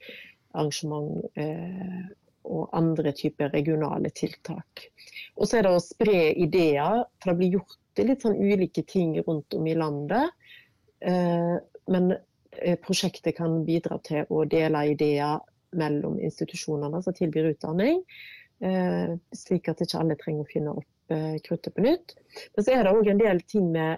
arrangement 0.55 1.23
eh, 1.39 2.03
og 2.45 2.75
andre 2.77 3.15
typer 3.17 3.55
regionale 3.55 4.11
tiltak. 4.11 4.89
Og 5.39 5.47
så 5.47 5.61
er 5.61 5.69
det 5.69 5.75
å 5.77 5.83
spre 5.83 6.19
ideer, 6.35 7.05
for 7.23 7.31
det 7.31 7.39
blir 7.41 7.59
gjort 7.61 8.03
litt 8.03 8.27
sånn 8.27 8.43
ulike 8.43 8.83
ting 8.91 9.15
rundt 9.23 9.55
om 9.55 9.71
i 9.71 9.79
landet. 9.79 10.35
Eh, 10.99 11.55
men 11.95 12.15
prosjektet 12.85 13.37
kan 13.39 13.63
bidra 13.67 13.99
til 14.07 14.29
å 14.31 14.45
dele 14.49 14.87
ideer 14.93 15.43
mellom 15.77 16.19
institusjonene 16.23 17.03
som 17.03 17.15
tilbyr 17.15 17.53
utdanning, 17.53 18.03
eh, 18.65 19.15
slik 19.37 19.71
at 19.71 19.83
ikke 19.85 20.01
alle 20.01 20.19
trenger 20.21 20.47
å 20.47 20.51
finne 20.51 20.75
opp 20.81 21.15
eh, 21.15 21.37
kruttet 21.45 21.75
på 21.75 21.85
nytt. 21.85 22.17
Men 22.55 22.67
så 22.67 22.75
er 22.75 22.85
det 22.85 22.95
òg 22.95 23.11
en 23.11 23.23
del 23.23 23.43
ting 23.51 23.71
vi, 23.75 23.89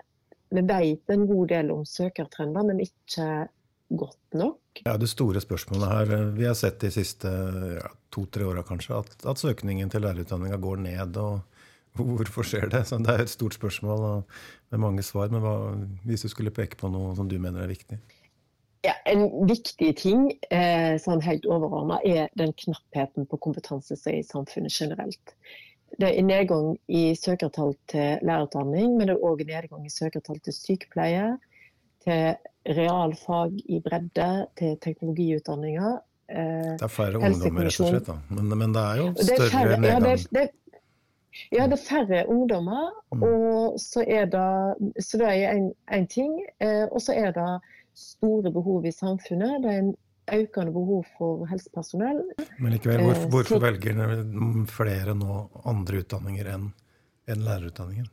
vi 0.57 0.65
vet 0.71 1.15
en 1.15 1.27
god 1.29 1.53
del 1.53 1.75
om 1.75 1.85
søkertrender, 1.89 2.67
men 2.71 2.83
ikke 2.85 3.29
godt 3.89 4.39
nok. 4.39 4.83
Ja, 4.85 4.97
Det 4.99 5.09
store 5.09 5.41
spørsmålet 5.41 5.93
her, 5.93 6.31
vi 6.37 6.47
har 6.49 6.57
sett 6.59 6.81
de 6.83 6.91
siste 6.93 7.31
ja, 7.77 7.91
to-tre 8.13 8.49
åra 8.49 8.65
kanskje, 8.67 8.99
at, 8.99 9.15
at, 9.25 9.41
søkningen 9.41 9.93
til 9.93 10.05
lærerutdanninga 10.05 10.59
går 10.61 10.83
ned. 10.89 11.17
og 11.17 11.41
Hvorfor 11.97 12.45
skjer 12.45 12.69
det? 12.73 12.83
Så 12.89 12.99
det 13.01 13.15
er 13.15 13.25
et 13.25 13.33
stort 13.33 13.55
spørsmål 13.57 14.25
med 14.71 14.83
mange 14.83 15.05
svar. 15.07 15.31
Men 15.33 15.41
hva, 15.45 15.57
hvis 16.05 16.27
du 16.27 16.33
skulle 16.33 16.53
peke 16.53 16.77
på 16.77 16.91
noe 16.93 17.15
som 17.17 17.31
du 17.31 17.39
mener 17.39 17.63
er 17.63 17.73
viktig? 17.73 18.01
Ja, 18.87 18.93
en 19.11 19.25
viktig 19.49 19.89
ting 19.99 20.27
eh, 20.55 20.95
sånn 21.03 21.23
helt 21.25 21.47
overordna 21.51 21.99
er 22.07 22.29
den 22.39 22.53
knappheten 22.55 23.27
på 23.27 23.39
kompetanse 23.43 23.97
som 23.99 24.13
er 24.13 24.21
i 24.21 24.27
samfunnet 24.27 24.75
generelt. 24.75 25.35
Det 25.99 26.11
er 26.13 26.27
nedgang 26.27 26.75
i 26.87 27.09
søkertall 27.19 27.75
til 27.91 28.23
lærerutdanning, 28.27 28.97
men 28.99 29.09
det 29.09 29.17
er 29.17 29.25
òg 29.27 29.43
nedgang 29.49 29.87
i 29.87 29.93
søkertall 29.93 30.39
til 30.45 30.55
sykepleie, 30.55 31.33
til 32.05 32.37
realfag 32.77 33.57
i 33.65 33.81
bredde, 33.83 34.29
til 34.59 34.77
teknologiutdanninger. 34.85 35.97
Eh, 36.29 36.75
det 36.77 36.87
er 36.87 36.93
færre 36.93 37.19
ungdommer, 37.23 37.67
rett 37.67 37.81
og 37.81 37.91
slett. 37.91 38.11
Da. 38.11 38.19
Men, 38.35 38.55
men 38.59 38.75
det 38.77 38.85
er 38.85 39.03
jo 39.03 39.09
større 39.19 39.51
færre, 39.55 39.81
nedgang. 39.81 40.07
Ja, 40.07 40.17
det, 40.17 40.29
det, 40.37 40.77
ja, 41.53 41.67
det 41.71 41.79
er 41.79 41.83
færre 41.89 42.23
ungdommer. 42.33 42.91
Mm. 43.15 43.27
Og 43.31 43.81
så 43.81 44.05
er 44.07 44.29
det 44.31 45.03
Så 45.05 45.19
det 45.23 45.33
er 45.33 45.71
én 45.95 46.07
ting. 46.07 46.39
Eh, 46.61 46.85
og 46.91 47.01
så 47.03 47.15
er 47.15 47.35
det 47.35 47.51
store 47.97 48.53
behov 48.53 48.87
i 48.87 48.93
samfunnet. 48.93 49.63
Det 49.63 49.73
er 49.73 49.85
en 49.85 49.95
økende 50.37 50.73
behov 50.75 51.07
for 51.17 51.47
helsepersonell. 51.51 52.23
Men 52.59 52.75
likevel, 52.75 53.05
hvorfor, 53.05 53.23
eh, 53.23 53.31
hvorfor 53.31 53.63
velger 53.63 53.95
flere 54.71 55.15
nå 55.15 55.39
andre 55.65 56.03
utdanninger 56.03 56.51
enn 56.55 56.71
en 57.27 57.45
lærerutdanningen? 57.47 58.09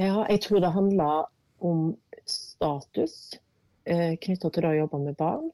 Ja, 0.00 0.24
jeg 0.28 0.40
tror 0.40 0.60
det 0.64 0.72
handler 0.72 1.24
om 1.60 1.96
status 2.24 3.34
eh, 3.84 4.16
knytta 4.16 4.50
til 4.50 4.62
det 4.64 4.70
å 4.70 4.80
jobbe 4.82 4.98
med 5.04 5.16
barn. 5.20 5.50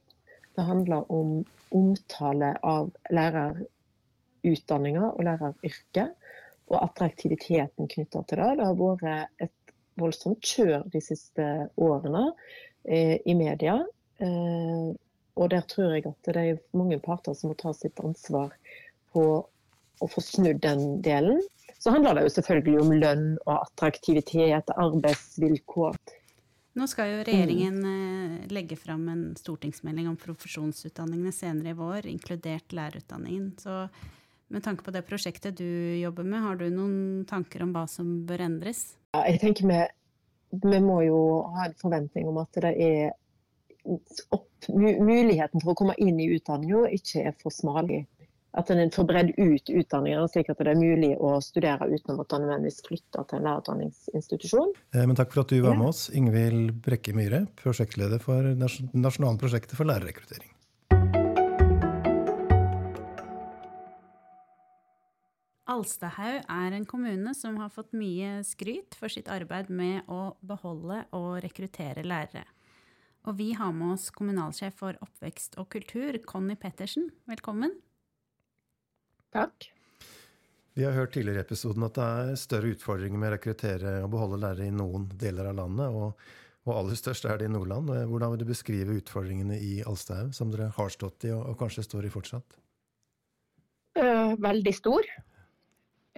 Det 0.57 0.64
handler 0.64 1.11
om 1.12 1.43
omtale 1.75 2.55
av 2.62 2.93
lærerutdanninga 3.11 5.11
og 5.11 5.25
læreryrket, 5.26 6.14
og 6.66 6.83
attraktiviteten 6.83 7.90
knytta 7.90 8.23
til 8.26 8.40
det. 8.40 8.50
Det 8.59 8.66
har 8.66 8.78
vært 8.78 9.43
et 9.43 9.52
voldsomt 10.00 10.45
kjør 10.45 10.87
de 10.93 11.00
siste 11.05 11.45
årene 11.81 12.25
i 12.88 13.35
media. 13.35 13.81
Eh, 14.23 14.95
og 15.37 15.50
der 15.52 15.64
tror 15.69 15.93
jeg 15.97 16.07
at 16.09 16.31
det 16.31 16.43
er 16.43 16.62
mange 16.76 16.99
parter 17.02 17.37
som 17.37 17.52
må 17.52 17.59
ta 17.61 17.73
sitt 17.76 18.00
ansvar 18.00 18.55
på 19.12 19.25
å 20.00 20.09
få 20.12 20.23
snudd 20.25 20.62
den 20.64 21.00
delen. 21.05 21.43
Så 21.78 21.93
handler 21.93 22.16
det 22.16 22.26
jo 22.26 22.37
selvfølgelig 22.38 22.78
om 22.83 22.95
lønn 22.97 23.26
og 23.45 23.57
attraktivitet, 23.59 24.73
arbeidsvilkår. 24.76 25.99
Nå 26.76 26.85
skal 26.93 27.09
jo 27.09 27.21
regjeringen 27.25 27.76
eh, 27.88 28.49
legge 28.52 28.76
fram 28.76 29.07
en 29.09 29.23
stortingsmelding 29.38 30.11
om 30.11 30.16
profesjonsutdanningene 30.21 31.33
senere 31.33 31.73
i 31.73 31.76
vår, 31.76 32.09
inkludert 32.11 32.75
lærerutdanningen. 32.76 33.55
Så 33.61 33.87
med 34.52 34.64
tanke 34.64 34.85
på 34.85 34.93
det 34.93 35.05
prosjektet 35.09 35.57
du 35.57 35.69
jobber 36.00 36.26
med, 36.28 36.43
har 36.45 36.61
du 36.61 36.66
noen 36.69 37.25
tanker 37.28 37.64
om 37.64 37.73
hva 37.76 37.87
som 37.88 38.19
bør 38.28 38.45
endres? 38.49 38.90
Ja, 39.16 39.25
jeg 39.25 39.40
tenker 39.45 39.69
vi, 39.71 39.81
vi 40.63 40.81
må 40.83 41.01
jo 41.07 41.21
ha 41.57 41.69
en 41.69 41.79
forventning 41.81 42.29
om 42.31 42.41
at 42.43 42.61
det 42.65 42.73
er 42.73 43.15
opp, 44.35 44.69
muligheten 44.73 45.63
for 45.63 45.73
å 45.73 45.79
komme 45.79 45.97
inn 46.03 46.19
i 46.21 46.31
utdanninga 46.35 46.89
ikke 46.97 47.29
er 47.31 47.37
for 47.43 47.55
smal 47.55 47.91
at 48.57 48.71
en 48.73 48.91
får 48.93 49.05
bredd 49.05 49.33
ut 49.37 49.69
utdanningene, 49.69 50.29
slik 50.33 50.49
at 50.49 50.61
det 50.65 50.73
er 50.73 50.81
mulig 50.81 51.13
å 51.21 51.35
studere 51.45 51.91
uten 51.91 52.15
å 52.15 52.19
måtte 52.23 52.41
nødvendigvis 52.41 52.81
flytte 52.87 53.25
til 53.29 53.39
en 53.39 53.49
lærerutdanningsinstitusjon. 53.51 54.73
Eh, 54.97 55.05
men 55.05 55.19
takk 55.19 55.35
for 55.35 55.45
at 55.45 55.53
du 55.53 55.61
var 55.61 55.77
med 55.77 55.91
oss, 55.91 56.07
Ingvild 56.17 56.73
Brekke 56.87 57.13
Myhre, 57.17 57.45
prosjektleder 57.61 58.23
for 58.23 58.55
nasjonale 58.57 59.37
prosjektet 59.43 59.77
for 59.77 59.89
lærerrekruttering. 59.89 60.56
Alstahaug 65.66 66.44
er 66.46 66.75
en 66.76 66.85
kommune 66.87 67.32
som 67.35 67.56
har 67.58 67.73
fått 67.75 67.90
mye 67.96 68.38
skryt 68.46 68.94
for 68.94 69.11
sitt 69.11 69.26
arbeid 69.26 69.66
med 69.66 70.06
å 70.06 70.37
beholde 70.46 71.00
og 71.16 71.40
rekruttere 71.42 72.04
lærere. 72.06 72.44
Og 73.26 73.35
vi 73.40 73.49
har 73.58 73.73
med 73.75 73.96
oss 73.96 74.12
kommunalsjef 74.14 74.78
for 74.78 74.99
oppvekst 75.02 75.58
og 75.58 75.66
kultur, 75.75 76.20
Conny 76.23 76.54
Pettersen. 76.54 77.11
Velkommen. 77.26 77.75
Takk. 79.35 79.73
Vi 80.78 80.87
har 80.87 80.94
hørt 80.94 81.16
tidligere 81.16 81.42
i 81.42 81.46
episoden 81.49 81.88
at 81.88 81.99
det 81.99 82.06
er 82.14 82.38
større 82.38 82.70
utfordringer 82.76 83.18
med 83.18 83.32
å 83.32 83.35
rekruttere 83.35 83.99
og 84.04 84.11
beholde 84.14 84.38
lærere 84.44 84.70
i 84.70 84.75
noen 84.75 85.11
deler 85.18 85.50
av 85.50 85.58
landet, 85.64 85.90
og, 85.90 86.26
og, 86.68 86.75
aller 86.76 86.99
størst 87.00 87.26
er 87.26 87.40
det 87.40 87.50
i 87.50 87.54
Nordland. 87.56 87.90
Hvordan 88.06 88.37
vil 88.37 88.44
du 88.44 88.50
beskrive 88.52 89.00
utfordringene 89.00 89.58
i 89.58 89.80
Alstahaug, 89.82 90.30
som 90.37 90.54
dere 90.54 90.70
har 90.76 90.94
stått 90.94 91.26
i 91.26 91.35
og, 91.35 91.42
og 91.50 91.58
kanskje 91.58 91.88
står 91.88 92.06
i 92.06 92.12
fortsatt? 92.12 92.61
Uh, 93.99 94.37
veldig 94.38 94.76
stor. 94.76 95.16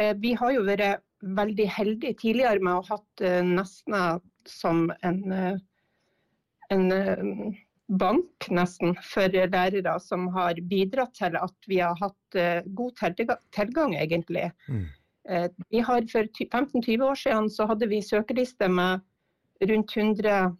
Uh, 0.00 0.14
vi 0.22 0.34
har 0.38 0.54
jo 0.54 0.64
vært 0.66 1.04
veldig 1.38 1.66
heldige 1.74 2.18
tidligere 2.20 2.62
med 2.62 2.76
å 2.76 2.82
ha 2.86 2.98
hatt 2.98 3.24
uh, 3.24 3.40
Nesna 3.46 4.02
som 4.48 4.86
en, 5.04 5.34
en 6.72 6.84
bank 8.00 8.46
nesten 8.54 8.94
for 9.04 9.34
lærere 9.34 9.96
som 10.00 10.28
har 10.32 10.60
bidratt 10.70 11.12
til 11.18 11.36
at 11.36 11.68
vi 11.68 11.82
har 11.82 11.98
hatt 12.00 12.38
god 12.78 13.02
tilgang, 13.52 13.92
egentlig. 14.00 14.46
Mm. 14.72 14.86
Vi 15.68 15.82
har 15.84 16.06
For 16.08 16.30
15-20 16.46 17.04
år 17.04 17.20
siden 17.20 17.50
så 17.52 17.66
hadde 17.68 17.90
vi 17.90 18.00
søkerliste 18.00 18.70
med 18.72 19.04
rundt 19.68 19.96
100, 19.96 20.56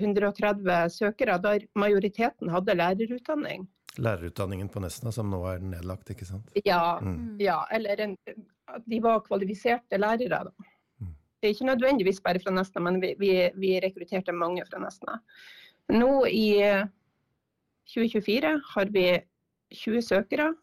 130 0.00 0.90
søkere, 0.90 1.38
der 1.40 1.64
majoriteten 1.74 2.52
hadde 2.52 2.76
lærerutdanning. 2.76 3.64
Lærerutdanningen 3.98 4.68
på 4.68 4.80
Nesna, 4.84 5.12
som 5.12 5.30
nå 5.32 5.40
er 5.48 5.62
nedlagt, 5.64 6.10
ikke 6.12 6.28
sant? 6.28 6.50
Ja, 6.66 6.98
mm. 7.00 7.38
ja 7.40 7.62
eller 7.72 8.02
en, 8.04 8.16
de 8.84 9.00
var 9.02 9.24
kvalifiserte 9.26 9.98
lærere. 9.98 10.44
da. 10.48 10.66
Mm. 11.00 11.14
Ikke 11.42 11.68
nødvendigvis 11.68 12.20
bare 12.20 12.40
fra 12.42 12.54
Nesna, 12.54 12.80
men 12.80 13.00
vi, 13.02 13.14
vi, 13.18 13.32
vi 13.54 13.80
rekrutterte 13.84 14.32
mange 14.32 14.64
fra 14.70 14.80
Nesna. 14.82 15.20
Nå 15.94 16.24
i 16.26 16.60
2024 17.94 18.50
eh, 18.50 18.60
har 18.74 18.92
vi 18.92 19.06
20 19.74 20.02
søkere. 20.02 20.54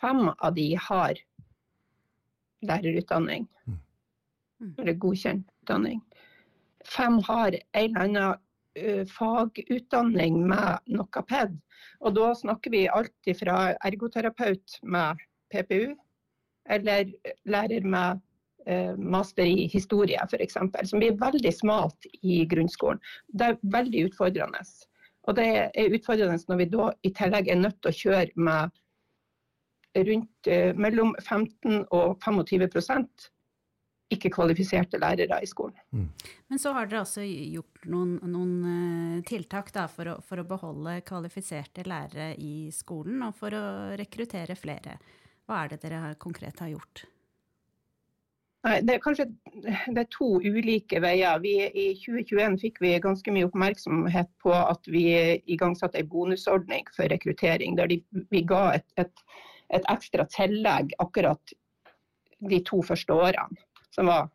Fem 0.00 0.28
av 0.28 0.54
de 0.54 0.72
har 0.88 1.20
lærerutdanning. 2.66 3.46
Mm. 3.66 4.74
Eller 4.78 4.98
godkjent 4.98 5.46
utdanning. 5.62 6.00
Fem 6.86 7.20
har 7.26 7.54
en 7.54 7.96
eller 7.96 8.00
annen 8.00 8.34
uh, 8.78 9.04
fagutdanning 9.10 10.40
med 10.48 10.90
noe 10.94 11.22
PED. 11.28 11.54
Og 12.00 12.16
da 12.16 12.32
snakker 12.34 12.74
vi 12.74 12.86
alt 12.88 13.30
fra 13.38 13.74
ergoterapeut 13.86 14.78
med 14.82 15.22
PPU, 15.52 15.94
eller 16.68 17.10
lærer 17.46 17.84
med 17.86 18.22
Eh, 18.66 18.96
master 18.96 19.46
i 19.46 19.68
historie 19.70 20.18
f.eks., 20.26 20.56
som 20.90 20.98
blir 20.98 21.14
veldig 21.20 21.52
smalt 21.54 22.06
i 22.26 22.40
grunnskolen. 22.50 22.98
Det 23.28 23.52
er 23.52 23.60
veldig 23.62 24.00
utfordrende. 24.08 24.62
Og 25.30 25.36
det 25.38 25.44
er 25.70 25.94
utfordrende 25.94 26.40
når 26.48 26.58
vi 26.58 26.66
da 26.72 26.88
i 27.06 27.12
tillegg 27.14 27.50
er 27.52 27.60
nødt 27.60 27.76
til 27.78 27.92
å 27.92 28.00
kjøre 28.00 28.42
med 28.48 28.80
rundt 30.08 30.50
eh, 30.50 30.72
mellom 30.74 31.14
15 31.22 31.84
og 31.94 32.18
25% 32.26 33.28
ikke-kvalifiserte 34.16 34.98
lærere 34.98 35.38
i 35.42 35.50
skolen. 35.50 35.78
Mm. 35.94 36.10
Men 36.50 36.62
så 36.62 36.72
har 36.74 36.90
dere 36.90 37.04
altså 37.04 37.22
gjort 37.22 37.86
noen, 37.86 38.16
noen 38.32 38.56
eh, 38.72 39.20
tiltak 39.30 39.70
da, 39.78 39.86
for, 39.86 40.10
å, 40.10 40.16
for, 40.26 40.42
å, 40.42 40.48
beholde 40.50 40.96
kvalifiserte 41.06 41.86
lærere 41.86 42.32
i 42.42 42.66
skolen, 42.74 43.22
og 43.30 43.38
for 43.38 43.54
å 43.54 43.64
rekruttere 43.94 44.58
flere. 44.58 44.98
Hva 45.46 45.62
er 45.62 45.74
det 45.74 45.82
dere 45.84 46.14
konkret 46.18 46.58
har 46.62 46.72
gjort? 46.74 47.06
Det 48.66 48.96
er 48.96 49.02
kanskje 49.02 49.28
det 49.94 50.00
er 50.00 50.08
to 50.10 50.40
ulike 50.42 50.98
veier. 51.02 51.38
Vi, 51.38 51.52
I 51.70 51.84
2021 52.02 52.56
fikk 52.64 52.80
vi 52.82 52.96
ganske 53.02 53.34
mye 53.34 53.46
oppmerksomhet 53.46 54.30
på 54.42 54.50
at 54.56 54.88
vi 54.90 55.04
igangsatte 55.54 56.00
en 56.02 56.08
bonusordning 56.10 56.88
for 56.96 57.06
rekruttering. 57.12 57.76
Der 57.78 57.92
de, 57.92 58.00
vi 58.34 58.42
ga 58.42 58.72
et, 58.80 58.88
et, 58.98 59.22
et, 59.70 59.86
ekstra 59.92 60.26
tillegg 60.34 60.96
akkurat 60.98 61.54
de 62.50 62.58
to 62.66 62.82
første 62.82 63.14
årene. 63.14 63.62
Som 63.94 64.10
var 64.10 64.26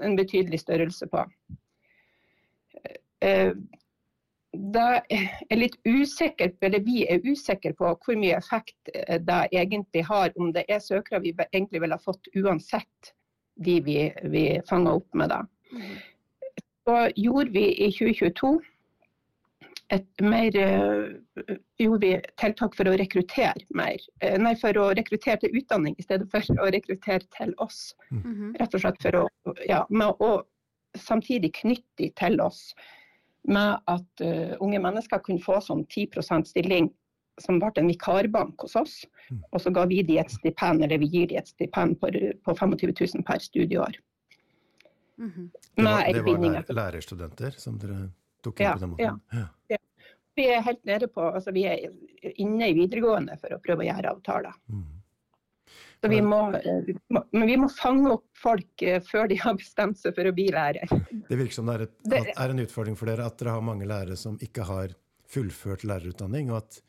en 0.00 0.16
betydelig 0.16 0.62
størrelse 0.64 1.10
på. 1.12 1.26
Eh, 4.52 4.68
det 4.74 4.88
er 5.50 5.60
litt 5.60 5.78
usikker, 5.88 6.52
eller 6.60 6.84
Vi 6.84 7.06
er 7.08 7.24
usikre 7.24 7.72
på 7.78 7.94
hvor 8.04 8.18
mye 8.20 8.36
effekt 8.36 8.92
det 8.92 9.40
egentlig 9.52 10.04
har, 10.08 10.32
om 10.36 10.52
det 10.52 10.64
er 10.68 10.82
søkere 10.84 11.22
vi 11.24 11.34
egentlig 11.52 11.80
ville 11.80 11.96
ha 11.96 12.04
fått 12.04 12.28
uansett 12.36 13.14
de 13.64 13.80
vi, 13.84 13.96
vi 14.32 14.60
fanger 14.68 15.00
opp 15.00 15.14
med. 15.14 15.32
det. 15.32 15.80
Så 16.84 16.98
gjorde 17.16 17.50
vi 17.50 17.66
i 17.86 17.90
2022 17.92 18.60
et 19.92 20.22
mer, 20.24 20.56
uh, 20.56 21.50
gjorde 21.80 22.00
vi 22.06 22.12
tiltak 22.40 22.76
for 22.78 22.88
å 22.88 22.94
rekruttere 22.96 23.66
mer. 23.76 24.00
Uh, 24.24 24.38
nei, 24.40 24.54
for 24.60 24.78
å 24.80 24.88
rekruttere 24.96 25.42
til 25.42 25.58
utdanning 25.60 25.96
i 25.98 26.06
stedet 26.06 26.28
for 26.32 26.64
å 26.64 26.70
rekruttere 26.72 27.26
til 27.36 27.52
oss. 27.62 27.92
Mm. 28.10 28.54
Rett 28.60 28.76
og 28.78 28.84
slett 28.84 29.04
for 29.04 29.20
å, 29.20 29.26
ja, 29.68 29.82
med 29.92 30.22
å 30.24 30.32
samtidig 30.98 31.52
knytte 31.60 32.00
de 32.00 32.10
til 32.18 32.40
oss. 32.44 32.70
Med 33.48 33.80
at 33.90 34.22
uh, 34.22 34.52
unge 34.62 34.78
mennesker 34.78 35.22
kunne 35.24 35.42
få 35.42 35.58
sånn 35.64 35.86
10 35.90 36.44
stilling 36.46 36.90
som 37.40 37.58
ble 37.58 37.72
en 37.80 37.90
vikarbank 37.90 38.60
hos 38.62 38.76
oss. 38.78 38.94
Mm. 39.30 39.42
Og 39.50 39.62
så 39.64 39.72
ga 39.74 39.84
vi 39.90 40.02
de 40.06 40.18
et 40.22 40.30
stipend, 40.30 40.84
eller 40.84 41.00
vi 41.02 41.10
gir 41.10 41.30
de 41.30 41.38
et 41.40 41.48
stipend 41.48 41.98
på, 42.00 42.10
på 42.44 42.54
25 42.54 42.92
000 42.92 43.26
per 43.26 43.38
studieår. 43.38 43.98
Mm 45.18 45.30
-hmm. 45.30 45.50
Det 45.74 45.84
var, 45.84 46.12
det 46.12 46.22
var 46.22 46.38
lær, 46.38 46.72
lærerstudenter 46.72 47.50
som 47.50 47.78
dere 47.78 48.10
tok 48.42 48.60
inn 48.60 48.66
ja, 48.66 48.72
på 48.72 48.78
den 48.78 48.90
måten? 48.90 49.20
Ja. 49.32 49.46
ja. 49.68 49.76
Vi 50.34 50.46
er 50.48 50.60
helt 50.60 50.84
nede 50.84 51.08
på, 51.08 51.20
altså 51.20 51.52
vi 51.52 51.64
er 51.64 51.90
inne 52.22 52.68
i 52.68 52.72
videregående 52.72 53.36
for 53.40 53.52
å 53.52 53.60
prøve 53.60 53.84
å 53.84 53.86
gjøre 53.86 54.10
avtaler. 54.10 54.52
Mm. 54.68 55.01
Vi 56.08 56.18
må, 56.22 56.38
men 57.30 57.44
vi 57.46 57.56
må 57.60 57.68
fange 57.70 58.10
opp 58.16 58.24
folk 58.42 58.82
eh, 58.82 58.98
før 59.06 59.28
de 59.30 59.36
har 59.38 59.54
bestemt 59.58 60.00
seg 60.00 60.16
for 60.16 60.26
å 60.26 60.32
bli 60.34 60.48
lærer. 60.50 60.90
Det 61.28 61.38
virker 61.38 61.54
som 61.54 61.68
det 61.70 61.76
er, 61.76 61.84
et, 61.86 62.32
er 62.34 62.54
en 62.54 62.62
utfordring 62.64 62.96
for 62.98 63.10
dere 63.10 63.28
at 63.28 63.38
dere 63.38 63.54
har 63.54 63.62
mange 63.62 63.86
lærere 63.86 64.18
som 64.18 64.34
ikke 64.42 64.66
har 64.66 64.96
fullført 65.32 65.86
lærerutdanning, 65.86 66.50
og 66.50 66.58
at 66.58 66.80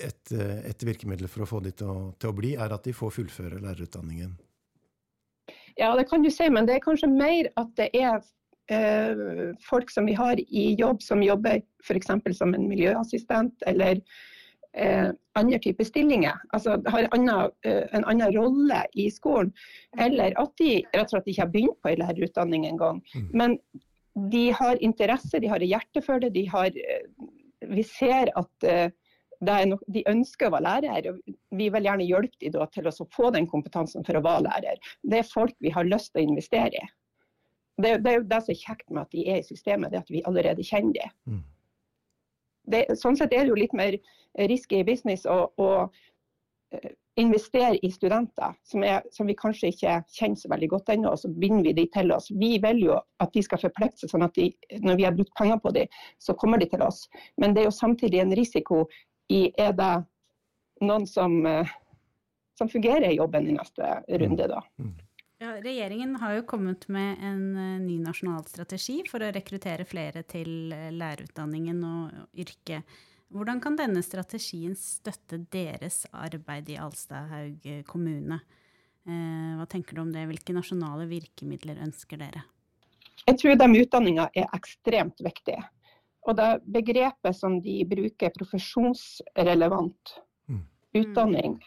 et, 0.00 0.32
eh, 0.32 0.60
et, 0.70 0.86
virkemiddel 0.86 1.28
for 1.28 1.44
å 1.44 1.50
få 1.50 1.62
de 1.64 1.74
til 1.76 1.90
å, 1.90 1.98
til 2.20 2.30
å, 2.30 2.36
bli, 2.36 2.54
er 2.54 2.72
at 2.74 2.86
de 2.86 2.94
får 2.96 3.16
fullføre 3.18 3.60
lærerutdanningen? 3.64 4.36
Ja, 5.78 5.90
det 5.98 6.06
kan 6.10 6.22
du 6.22 6.30
si, 6.32 6.46
men 6.52 6.68
det 6.68 6.78
er 6.78 6.84
kanskje 6.84 7.10
mer 7.10 7.50
at 7.60 7.74
det 7.78 7.90
er 7.96 8.22
eh, 8.70 9.50
folk 9.66 9.90
som 9.90 10.08
vi 10.08 10.16
har 10.18 10.40
i 10.40 10.70
jobb, 10.78 11.02
som 11.02 11.22
jobber 11.24 11.62
f.eks. 11.84 12.12
som 12.38 12.54
en 12.54 12.68
miljøassistent, 12.70 13.66
eller 13.70 14.02
eh, 14.76 15.10
andre 15.38 15.58
typer 15.58 15.84
stillinger. 15.84 16.38
Altså 16.54 16.78
har 16.86 17.08
annen, 17.14 17.50
eh, 17.66 17.84
en 17.96 18.04
annen 18.04 18.32
rolle 18.36 18.84
i 18.94 19.10
skolen. 19.10 19.52
Eller 19.98 20.34
at 20.40 20.54
de 20.60 20.80
rett 20.94 21.06
og 21.06 21.14
slett 21.14 21.30
ikke 21.32 21.46
har 21.46 21.52
begynt 21.54 21.82
på 21.82 21.92
en 21.92 22.02
lærerutdanning 22.02 22.66
engang. 22.68 23.02
Mm. 23.14 23.28
Men 23.34 23.58
de 24.30 24.50
har 24.52 24.80
interesse, 24.84 25.40
de 25.40 25.50
har 25.50 25.62
hjerte 25.64 26.02
for 26.04 26.22
det, 26.22 26.34
de 26.34 26.46
har 26.50 26.70
eh, 26.74 27.06
vi 27.70 27.84
ser 27.84 28.32
at 28.40 28.70
no 29.68 29.76
de 29.88 30.00
ønsker 30.08 30.48
å 30.48 30.54
være 30.54 30.64
lærer. 30.66 31.10
og 31.12 31.34
Vi 31.56 31.68
vil 31.72 31.86
gjerne 31.86 32.06
hjelpe 32.08 32.50
dem 32.52 32.72
til 32.72 32.88
å 32.88 33.06
få 33.12 33.30
den 33.32 33.46
kompetansen 33.48 34.04
for 34.04 34.16
å 34.16 34.24
være 34.24 34.46
lærer. 34.48 34.80
Det 35.02 35.20
er 35.20 35.28
folk 35.28 35.54
vi 35.60 35.72
har 35.72 35.88
lyst 35.88 36.12
til 36.12 36.22
å 36.24 36.28
investere 36.32 36.80
i. 36.80 36.88
Det, 37.80 37.94
det 38.04 38.10
er 38.10 38.18
jo 38.18 38.28
det 38.28 38.40
som 38.44 38.52
er 38.52 38.60
kjekt 38.60 38.90
med 38.90 39.02
at 39.02 39.14
de 39.14 39.24
er 39.28 39.40
i 39.40 39.46
systemet, 39.46 39.92
det 39.92 40.02
at 40.02 40.12
vi 40.12 40.24
allerede 40.28 40.64
kjenner 40.66 40.96
dem. 40.98 41.14
Mm. 41.28 41.44
Det, 42.68 42.84
sånn 42.98 43.16
sett 43.18 43.32
er 43.32 43.44
det 43.44 43.52
jo 43.54 43.58
litt 43.58 43.76
mer 43.76 43.96
risky 44.48 44.82
business 44.86 45.26
å, 45.26 45.46
å 45.56 45.68
eh, 46.74 46.92
investere 47.20 47.78
i 47.82 47.90
studenter 47.92 48.54
som, 48.62 48.84
er, 48.86 49.02
som, 49.12 49.26
vi 49.28 49.36
kanskje 49.38 49.72
ikke 49.72 49.96
kjenner 50.14 50.40
så 50.40 50.50
veldig 50.52 50.68
godt 50.74 50.92
ennå, 50.94 51.12
og 51.12 51.20
så 51.20 51.30
binder 51.32 51.66
vi 51.68 51.74
de 51.80 51.86
til 51.92 52.12
oss. 52.14 52.30
Vi 52.30 52.52
vil 52.62 52.84
jo 52.84 52.96
at 53.20 53.34
de 53.34 53.42
skal 53.44 53.62
forplikte 53.62 54.04
seg, 54.04 54.12
sånn 54.12 54.26
at 54.26 54.36
de, 54.38 54.50
når 54.84 55.00
vi 55.00 55.06
har 55.08 55.16
brukt 55.16 55.34
penger 55.38 55.60
på 55.62 55.74
dem, 55.76 56.00
så 56.22 56.36
kommer 56.38 56.62
de 56.62 56.70
til 56.70 56.84
oss. 56.86 57.04
Men 57.40 57.56
det 57.56 57.64
er 57.64 57.70
jo 57.70 57.76
samtidig 57.76 58.22
en 58.22 58.36
risiko 58.38 58.84
i 59.30 59.48
er 59.60 59.74
det 59.78 59.92
noen 60.86 61.06
som, 61.06 61.40
eh, 61.46 61.76
som 62.58 62.70
fungerer 62.70 63.10
i 63.10 63.18
jobben 63.18 63.48
i 63.50 63.56
neste 63.58 63.94
runde, 64.22 64.48
da. 64.50 64.62
Mm. 65.40 65.46
Ja, 65.46 65.60
regjeringen 65.62 66.16
har 66.16 66.34
jo 66.34 66.42
kommet 66.42 66.88
med 66.88 67.16
en 67.22 67.56
eh, 67.56 67.80
ny 67.80 67.98
nasjonal 67.98 68.44
strategi 68.44 69.00
for 69.08 69.22
å 69.22 69.30
rekruttere 69.32 69.86
flere 69.88 70.22
til 70.28 70.72
eh, 70.72 70.90
lærerutdanningen 70.92 71.80
og 71.84 72.38
yrket. 72.38 72.84
Hvordan 73.30 73.60
kan 73.62 73.76
denne 73.78 74.02
strategien 74.02 74.74
støtte 74.76 75.38
deres 75.52 76.02
arbeid 76.12 76.68
i 76.68 76.76
Alstahaug 76.76 77.66
kommune? 77.86 78.40
Eh, 79.06 79.56
hva 79.56 79.66
tenker 79.70 79.96
du 79.96 80.02
om 80.02 80.12
det? 80.12 80.26
Hvilke 80.28 80.52
nasjonale 80.52 81.06
virkemidler 81.08 81.80
ønsker 81.86 82.20
dere? 82.20 82.44
Jeg 83.26 83.38
tror 83.40 83.56
de 83.56 83.68
utdanninga 83.80 84.30
er 84.34 84.48
ekstremt 84.56 85.20
viktige. 85.24 85.62
Og 86.28 86.36
det 86.36 86.50
begrepet 86.68 87.36
som 87.36 87.60
de 87.64 87.78
bruker, 87.88 88.32
profesjonsrelevant 88.36 90.18
mm. 90.52 90.64
utdanning, 91.00 91.60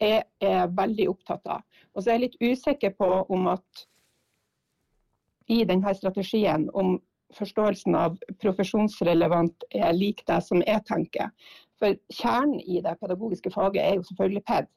er 0.00 0.70
veldig 0.76 1.08
opptatt 1.10 1.46
av. 1.50 1.62
Og 1.94 2.02
så 2.02 2.10
er 2.10 2.18
jeg 2.18 2.26
litt 2.26 2.42
usikker 2.42 2.94
på 2.98 3.08
om 3.34 3.48
at 3.50 3.86
i 5.48 5.62
denne 5.66 5.94
strategien 5.96 6.68
om 6.76 6.98
forståelsen 7.36 7.96
av 7.96 8.16
profesjonsrelevant 8.40 9.66
er 9.74 9.92
lik 9.96 10.22
det 10.28 10.38
som 10.44 10.62
jeg 10.64 10.84
tenker. 10.88 11.32
For 11.78 11.96
kjernen 12.12 12.60
i 12.60 12.80
det 12.84 12.94
pedagogiske 13.00 13.52
faget 13.54 13.82
er 13.84 13.98
jo 13.98 14.06
selvfølgelig 14.08 14.44
PED. 14.48 14.70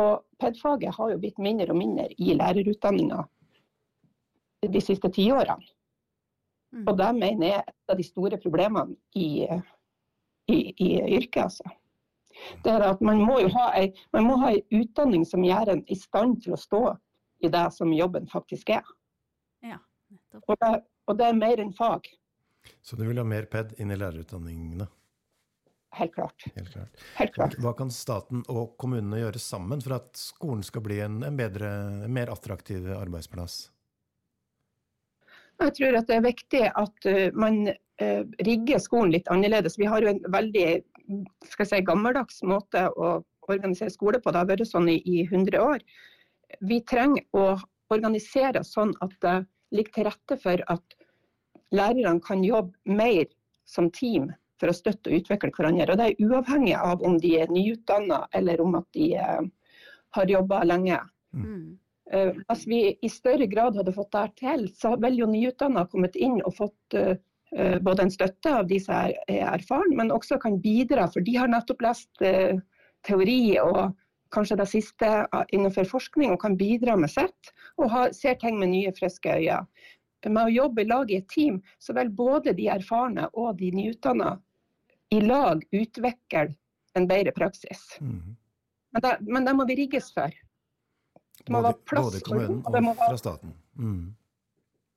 Og 0.00 0.22
PED-faget 0.40 0.94
har 0.96 1.10
jo 1.12 1.18
blitt 1.20 1.42
mindre 1.42 1.68
og 1.74 1.80
mindre 1.80 2.06
i 2.18 2.36
lærerutdanninga 2.38 3.24
de 4.70 4.80
siste 4.84 5.10
tiårene. 5.12 5.60
Mm. 6.70 6.86
Og 6.86 6.96
det 6.98 7.10
mener 7.16 7.46
jeg 7.46 7.58
er 7.58 7.68
et 7.68 7.92
av 7.92 7.98
de 7.98 8.06
store 8.06 8.38
problemene 8.38 8.94
i, 9.18 9.48
i, 10.48 10.58
i 10.70 10.90
yrket. 11.16 11.42
altså 11.42 11.79
det 12.64 12.72
er 12.72 12.86
at 12.88 13.02
man 13.04 13.22
må 13.24 13.40
jo 13.42 13.50
ha 13.56 13.70
ei, 13.78 13.90
man 14.16 14.28
må 14.28 14.38
ha 14.42 14.52
ei 14.54 14.62
utdanning 14.80 15.26
som 15.28 15.44
gjør 15.44 15.74
en 15.74 15.84
i 15.90 15.98
stand 15.98 16.40
til 16.44 16.56
å 16.56 16.60
stå 16.60 16.84
i 17.40 17.50
det 17.52 17.66
som 17.74 17.92
jobben 17.92 18.28
faktisk 18.30 18.72
er. 18.76 18.86
Ja, 19.64 19.80
og, 20.46 20.56
det, 20.60 20.72
og, 21.06 21.18
det, 21.18 21.26
er 21.26 21.36
mer 21.36 21.60
enn 21.62 21.74
fag. 21.76 22.08
Så 22.84 22.96
du 22.96 23.06
vil 23.08 23.20
ha 23.20 23.26
mer 23.26 23.48
PED 23.50 23.78
inn 23.80 23.92
i 23.92 23.98
lærerutdanningene? 23.98 24.88
Helt 25.98 26.14
klart. 26.14 26.44
Helt 26.54 26.70
klart. 26.70 27.04
Helt 27.18 27.34
klart. 27.34 27.56
Hva 27.58 27.72
kan 27.74 27.90
staten 27.90 28.44
og 28.52 28.76
kommunene 28.78 29.24
gjøre 29.24 29.42
sammen 29.42 29.82
for 29.82 29.96
at 29.96 30.14
skolen 30.18 30.62
skal 30.66 30.84
bli 30.86 31.00
en, 31.02 31.18
en 31.26 31.38
bedre, 31.38 31.70
en 32.06 32.14
mer 32.14 32.30
attraktiv 32.30 32.86
arbeidsplass? 32.94 33.64
Jeg 35.60 35.74
tror 35.76 35.98
at 35.98 36.06
det 36.08 36.16
er 36.16 36.24
viktig 36.24 36.62
at 36.68 37.08
uh, 37.10 37.24
man 37.36 37.58
uh, 37.68 38.22
rigger 38.46 38.80
skolen 38.80 39.12
litt 39.12 39.28
annerledes. 39.32 39.76
Vi 39.80 39.88
har 39.90 40.04
jo 40.04 40.14
en 40.14 40.22
veldig 40.32 40.68
skal 41.48 41.68
si, 41.68 41.82
gammeldags 41.86 42.42
måte 42.46 42.86
å 42.90 43.20
organisere 43.50 43.92
skole 43.92 44.20
på. 44.20 44.32
Det 44.32 44.42
har 44.42 44.48
vært 44.50 44.68
sånn 44.68 44.88
i, 44.92 45.00
i 45.04 45.24
100 45.26 45.60
år. 45.62 45.82
Vi 46.66 46.80
trenger 46.88 47.24
å 47.36 47.56
organisere 47.94 48.62
sånn 48.66 48.94
at 49.04 49.14
det 49.24 49.36
ligger 49.74 49.96
til 49.96 50.08
rette 50.10 50.38
for 50.42 50.62
at 50.72 50.96
lærerne 51.74 52.22
kan 52.24 52.42
jobbe 52.44 52.74
mer 52.90 53.26
som 53.70 53.90
team 53.94 54.30
for 54.60 54.70
å 54.70 54.76
støtte 54.76 55.10
og 55.10 55.22
utvikle 55.22 55.52
hverandre. 55.56 55.92
Og 55.92 56.00
Det 56.00 56.08
er 56.08 56.26
uavhengig 56.26 56.74
av 56.78 57.04
om 57.06 57.18
de 57.22 57.36
er 57.42 57.52
nyutdanna 57.52 58.24
eller 58.36 58.62
om 58.62 58.76
at 58.78 58.88
de 58.96 59.12
uh, 59.16 59.46
har 60.18 60.34
jobba 60.34 60.64
lenge. 60.66 60.98
Mm. 61.32 61.78
Uh, 62.10 62.34
hvis 62.50 62.66
vi 62.68 62.80
i 63.00 63.10
større 63.10 63.46
grad 63.50 63.78
hadde 63.78 63.94
fått 63.94 64.12
det 64.16 64.26
til, 64.42 64.66
så 64.76 64.96
ville 64.98 65.22
jo 65.22 65.30
nyutdanna 65.30 65.86
kommet 65.90 66.18
inn 66.18 66.40
og 66.42 66.58
fått 66.58 66.98
uh, 66.98 67.14
Eh, 67.14 67.29
både 67.82 68.04
en 68.06 68.12
støtte 68.14 68.52
av 68.60 68.68
de 68.70 68.78
som 68.82 68.94
er, 68.94 69.16
erfaren, 69.28 69.96
men 69.98 70.12
også 70.14 70.38
kan 70.42 70.60
bidra. 70.62 71.08
For 71.10 71.24
de 71.26 71.34
har 71.34 71.50
nettopp 71.50 71.82
lest 71.82 72.22
eh, 72.22 72.60
teori 73.06 73.58
og 73.62 73.96
kanskje 74.34 74.58
det 74.60 74.68
siste 74.70 75.08
eh, 75.22 75.46
innenfor 75.56 75.88
forskning 75.90 76.34
og 76.34 76.42
kan 76.44 76.56
bidra 76.60 76.96
med 77.00 77.10
sitt. 77.12 77.54
Og 77.78 77.90
har, 77.90 78.14
ser 78.16 78.38
ting 78.40 78.60
med 78.60 78.72
nye, 78.74 78.92
friske 78.96 79.40
øyne. 79.40 79.64
Med 80.28 80.42
å 80.44 80.52
jobbe 80.52 80.84
i 80.84 80.88
lag 80.88 81.10
i 81.10 81.16
et 81.22 81.28
team, 81.32 81.62
så 81.80 81.94
vil 81.96 82.10
både 82.12 82.52
de 82.52 82.68
erfarne 82.68 83.30
og 83.32 83.56
de 83.56 83.70
nyutdanna 83.72 84.34
i 85.16 85.22
lag 85.24 85.62
utvikle 85.72 86.50
en 86.98 87.06
bedre 87.08 87.32
praksis. 87.32 87.96
Mm. 88.04 88.36
Men, 88.92 89.02
det, 89.02 89.14
men, 89.24 89.46
det, 89.46 89.54
må 89.56 89.64
vi 89.64 89.78
rigges 89.80 90.10
for. 90.12 90.34
Det 91.40 91.48
må 91.48 91.62
både, 91.62 91.70
være 91.70 91.88
plass 91.88 92.06
både 92.10 92.20
kommunen 92.26 92.60
og, 92.66 92.76
og 92.76 93.00
fra 93.00 93.16
staten. 93.18 93.54
Mm. 93.80 94.10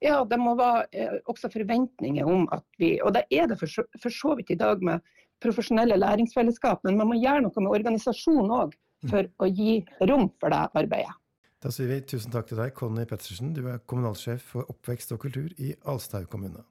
Ja, 0.03 0.19
det 0.27 0.39
må 0.39 0.55
være 0.59 0.85
eh, 0.91 1.17
også 1.31 1.49
forventninger 1.53 2.27
om 2.27 2.47
at 2.51 2.65
vi 2.81 2.97
Og 3.03 3.13
det 3.15 3.23
er 3.31 3.47
det 3.47 3.59
for 3.59 3.71
så, 3.71 3.85
for 4.01 4.11
så 4.11 4.35
vidt 4.35 4.51
i 4.51 4.59
dag 4.59 4.83
med 4.83 4.99
profesjonelle 5.43 5.95
læringsfellesskap, 5.99 6.83
men 6.83 6.97
man 6.97 7.09
må 7.09 7.19
gjøre 7.19 7.43
noe 7.43 7.63
med 7.63 7.75
organisasjonen 7.75 8.51
òg 8.55 8.71
mm. 8.75 9.09
for 9.11 9.27
å 9.43 9.49
gi 9.51 9.79
rom 10.07 10.29
for 10.39 10.53
det 10.53 10.61
arbeidet. 10.71 11.15
Da 11.63 11.71
sier 11.71 11.87
vi 11.87 12.01
tusen 12.03 12.31
takk 12.31 12.49
til 12.49 12.59
deg, 12.59 12.73
Conny 12.75 13.05
Pettersen. 13.07 13.53
Du 13.55 13.63
er 13.71 13.79
kommunalsjef 13.87 14.43
for 14.55 14.67
oppvekst 14.71 15.15
og 15.15 15.21
kultur 15.23 15.51
i 15.55 15.71
Alstahaug 15.87 16.27
kommune. 16.31 16.63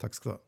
Takk 0.00 0.16
skal 0.16 0.32
du 0.32 0.34
ha. 0.36 0.40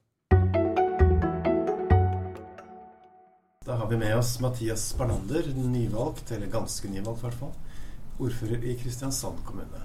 Da 3.68 3.76
har 3.80 3.88
vi 3.88 4.00
med 4.00 4.16
oss 4.16 4.38
Mathias 4.40 4.90
Barnander, 4.96 5.48
nyvalgt, 5.56 6.32
eller 6.36 6.52
ganske 6.52 6.88
nyvalgt 6.88 7.20
i 7.20 7.28
hvert 7.28 7.40
fall, 7.40 7.54
ordfører 8.20 8.64
i 8.64 8.76
Kristiansand 8.80 9.44
kommune. 9.48 9.80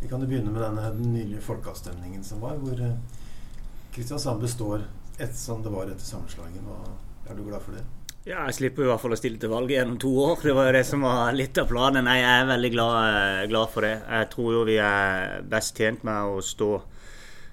Vi 0.00 0.08
kan 0.08 0.22
jo 0.22 0.28
begynne 0.30 0.52
med 0.52 0.62
denne 0.64 0.90
nylige 0.96 1.42
folkeavstemningen 1.44 2.24
som 2.24 2.40
var, 2.40 2.56
hvor 2.62 2.78
eh, 2.80 2.96
Kristiansand 3.92 4.40
består 4.40 4.84
et, 5.18 5.34
som 5.36 5.62
det 5.62 5.72
var 5.72 5.90
etter 5.90 6.06
sammenslåingen. 6.06 6.68
Er 7.28 7.36
du 7.36 7.44
glad 7.44 7.60
for 7.64 7.76
det? 7.76 7.84
Ja, 8.28 8.42
jeg 8.48 8.56
slipper 8.58 8.84
i 8.84 8.88
hvert 8.90 9.00
fall 9.00 9.16
å 9.16 9.18
stille 9.18 9.40
til 9.40 9.52
valg 9.52 9.70
gjennom 9.72 9.96
to 10.00 10.10
år. 10.20 10.42
Det 10.44 10.52
var 10.56 10.68
jo 10.68 10.74
det 10.76 10.84
som 10.88 11.04
var 11.04 11.32
litt 11.32 11.56
av 11.60 11.68
planen. 11.70 12.08
Jeg 12.08 12.24
er 12.28 12.48
veldig 12.50 12.70
glad, 12.74 12.96
eh, 13.10 13.46
glad 13.48 13.70
for 13.72 13.86
det. 13.86 13.94
Jeg 14.04 14.30
tror 14.34 14.50
jo 14.56 14.64
vi 14.68 14.76
er 14.76 15.40
best 15.48 15.76
tjent 15.76 16.04
med 16.04 16.32
å 16.32 16.42
stå 16.44 16.70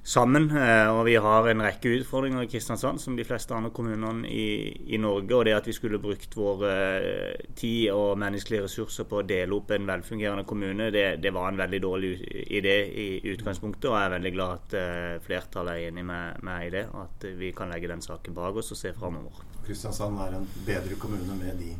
sammen. 0.07 0.47
Eh, 0.57 0.87
og 0.87 1.03
vi 1.05 1.15
har 1.19 1.49
en 1.51 1.63
rekke 1.65 1.91
utfordringer 1.99 2.45
i 2.45 2.49
Kristiansand, 2.51 3.01
som 3.01 3.17
de 3.17 3.25
fleste 3.27 3.55
andre 3.55 3.73
kommunene 3.75 4.29
i, 4.31 4.71
i 4.93 4.99
Norge. 5.01 5.35
Og 5.35 5.45
det 5.47 5.55
at 5.57 5.67
vi 5.67 5.75
skulle 5.75 5.99
brukt 6.01 6.37
vår 6.37 6.63
eh, 6.69 7.43
tid 7.59 7.91
og 7.93 8.17
menneskelige 8.21 8.67
ressurser 8.67 9.07
på 9.09 9.21
å 9.21 9.25
dele 9.27 9.57
opp 9.57 9.73
en 9.75 9.89
velfungerende 9.89 10.47
kommune, 10.47 10.89
det, 10.95 11.05
det 11.23 11.33
var 11.35 11.51
en 11.51 11.59
veldig 11.59 11.81
dårlig 11.83 12.13
idé 12.47 12.77
i 12.87 13.07
utgangspunktet. 13.33 13.89
Og 13.91 13.97
jeg 13.97 14.07
er 14.07 14.15
veldig 14.15 14.33
glad 14.37 14.55
at 14.55 14.77
uh, 14.77 15.25
flertallet 15.25 15.75
er 15.75 15.91
enig 15.91 16.05
med 16.07 16.41
meg 16.47 16.69
i 16.69 16.73
det. 16.77 16.85
At 17.03 17.27
vi 17.37 17.51
kan 17.55 17.71
legge 17.73 17.91
den 17.91 18.03
saken 18.03 18.35
bak 18.37 18.57
oss 18.61 18.71
og 18.75 18.79
se 18.79 18.93
framover. 18.95 19.43
Kristiansand 19.67 20.19
er 20.23 20.39
en 20.39 20.49
bedre 20.65 20.95
kommune 21.01 21.35
med 21.41 21.59
de 21.59 21.73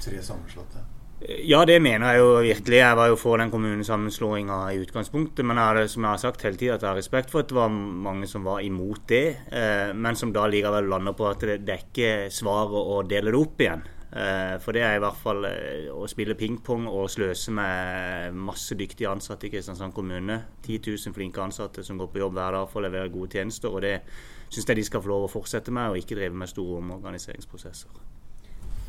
tre 0.00 0.22
sammenslåtte? 0.24 0.84
Ja, 1.24 1.62
det 1.64 1.78
mener 1.80 2.12
jeg 2.12 2.20
jo 2.20 2.32
virkelig. 2.44 2.76
Jeg 2.76 2.96
var 2.98 3.08
jo 3.08 3.16
for 3.16 3.40
den 3.40 3.50
kommunesammenslåinga 3.50 4.58
i 4.74 4.80
utgangspunktet. 4.82 5.44
Men 5.46 5.56
jeg 5.56 5.70
hadde, 5.70 5.88
som 5.88 6.04
jeg 6.04 6.10
har 6.10 6.20
sagt 6.20 6.42
hele 6.44 6.58
tida, 6.60 6.74
at 6.74 6.82
jeg 6.84 6.90
har 6.90 6.98
respekt 7.00 7.30
for 7.32 7.40
at 7.40 7.48
det 7.48 7.56
var 7.56 7.70
mange 7.72 8.26
som 8.28 8.44
var 8.44 8.60
imot 8.60 9.06
det. 9.08 9.26
Eh, 9.48 9.94
men 9.96 10.18
som 10.20 10.34
da 10.34 10.44
likevel 10.50 10.90
lander 10.92 11.16
på 11.16 11.28
at 11.30 11.40
det, 11.40 11.62
det 11.64 11.78
ikke 11.86 12.10
svaret 12.28 12.76
å 12.76 12.98
dele 13.08 13.32
det 13.32 13.40
opp 13.40 13.64
igjen. 13.64 13.86
Eh, 14.14 14.56
for 14.60 14.76
det 14.76 14.82
er 14.84 14.98
i 14.98 15.02
hvert 15.02 15.22
fall 15.22 15.46
eh, 15.48 15.88
å 15.90 16.04
spille 16.10 16.36
pingpong 16.38 16.84
og 16.90 17.08
sløse 17.10 17.54
med 17.56 18.36
masse 18.36 18.76
dyktige 18.76 19.08
ansatte 19.10 19.48
i 19.48 19.52
Kristiansand 19.54 19.96
kommune. 19.96 20.36
10 20.66 20.82
000 20.90 21.16
flinke 21.16 21.40
ansatte 21.40 21.86
som 21.86 21.98
går 21.98 22.12
på 22.12 22.20
jobb 22.20 22.36
hver 22.36 22.58
dag 22.58 22.68
for 22.68 22.82
å 22.82 22.84
levere 22.84 23.12
gode 23.14 23.38
tjenester. 23.38 23.72
Og 23.72 23.80
det 23.86 23.96
syns 24.50 24.68
jeg 24.68 24.76
de 24.76 24.84
skal 24.90 25.02
få 25.02 25.14
lov 25.14 25.24
å 25.30 25.32
fortsette 25.38 25.72
med, 25.72 25.88
og 25.88 26.04
ikke 26.04 26.20
drive 26.20 26.36
med 26.36 26.52
store 26.52 26.82
omorganiseringsprosesser. 26.82 28.04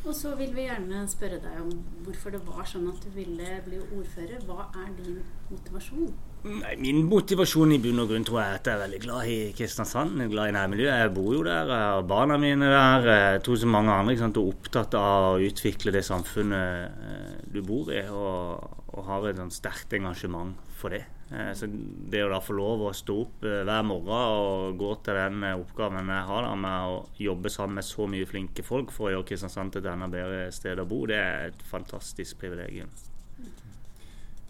Og 0.06 0.14
så 0.14 0.36
vil 0.38 0.52
vi 0.54 0.68
gjerne 0.68 1.00
spørre 1.10 1.40
deg 1.42 1.56
om 1.64 1.70
hvorfor 2.06 2.30
det 2.30 2.40
var 2.46 2.66
sånn 2.70 2.86
at 2.92 3.00
du 3.02 3.08
ville 3.16 3.56
bli 3.66 3.80
ordfører. 3.82 4.44
Hva 4.46 4.68
er 4.84 4.92
din 5.00 5.16
motivasjon? 5.50 6.12
Nei, 6.46 6.76
Min 6.78 7.00
motivasjon 7.10 7.72
i 7.74 7.78
bunn 7.82 7.98
og 7.98 8.12
grunn 8.12 8.24
tror 8.26 8.38
jeg 8.38 8.58
at 8.60 8.68
jeg 8.68 8.76
er 8.76 8.82
veldig 8.84 9.00
glad 9.02 9.30
i 9.32 9.38
Kristiansand. 9.56 10.14
Jeg 10.20 10.28
er 10.28 10.34
glad 10.34 10.50
i 10.50 10.54
nærmiljøet. 10.54 11.00
Jeg 11.00 11.12
bor 11.16 11.32
jo 11.34 11.40
der, 11.42 11.72
har 11.72 12.04
barna 12.06 12.36
mine 12.38 12.68
der. 12.70 13.08
Jeg 13.10 13.40
tror 13.46 13.58
som 13.58 13.74
mange 13.74 13.94
andre 13.94 14.14
sant, 14.20 14.38
er 14.38 14.52
opptatt 14.52 14.94
av 14.94 15.32
å 15.32 15.40
utvikle 15.42 15.94
det 15.96 16.04
samfunnet 16.06 17.02
eh, 17.08 17.32
du 17.50 17.58
bor 17.66 17.90
i. 17.90 18.04
Og, 18.14 18.78
og 18.94 19.08
har 19.08 19.26
et 19.32 19.42
sterkt 19.56 19.96
engasjement 19.98 20.54
for 20.78 20.94
det. 20.94 21.02
Eh, 21.34 21.50
så 21.58 21.66
det 21.66 22.22
å 22.22 22.30
da 22.30 22.38
få 22.44 22.54
lov 22.60 22.86
å 22.86 22.94
stå 22.94 23.18
opp 23.24 23.48
eh, 23.48 23.64
hver 23.66 23.82
morgen 23.90 24.14
og 24.14 24.78
gå 24.78 24.92
til 25.02 25.18
den 25.18 25.42
oppgaven 25.50 26.14
jeg 26.14 26.30
har 26.30 26.46
da, 26.46 26.54
med 26.62 26.92
å 26.92 27.02
jobbe 27.26 27.50
sammen 27.50 27.80
med 27.80 27.90
så 27.90 28.06
mye 28.06 28.30
flinke 28.30 28.62
folk 28.66 28.94
for 28.94 29.10
å 29.10 29.16
gjøre 29.16 29.32
Kristiansand 29.32 29.74
til 29.74 29.82
et 29.82 29.92
enda 29.96 30.12
bedre 30.14 30.46
sted 30.54 30.78
å 30.78 30.86
bo, 30.86 31.02
det 31.10 31.18
er 31.18 31.50
et 31.50 31.68
fantastisk 31.74 32.38
privilegium. 32.44 32.94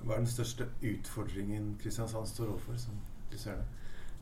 Hva 0.06 0.14
er 0.14 0.22
den 0.22 0.30
største 0.30 0.68
utfordringen 0.86 1.74
Kristiansand 1.82 2.28
står 2.30 2.52
overfor, 2.52 2.78
som 2.78 2.94
du 3.32 3.36
ser 3.40 3.58
det? 3.58 3.66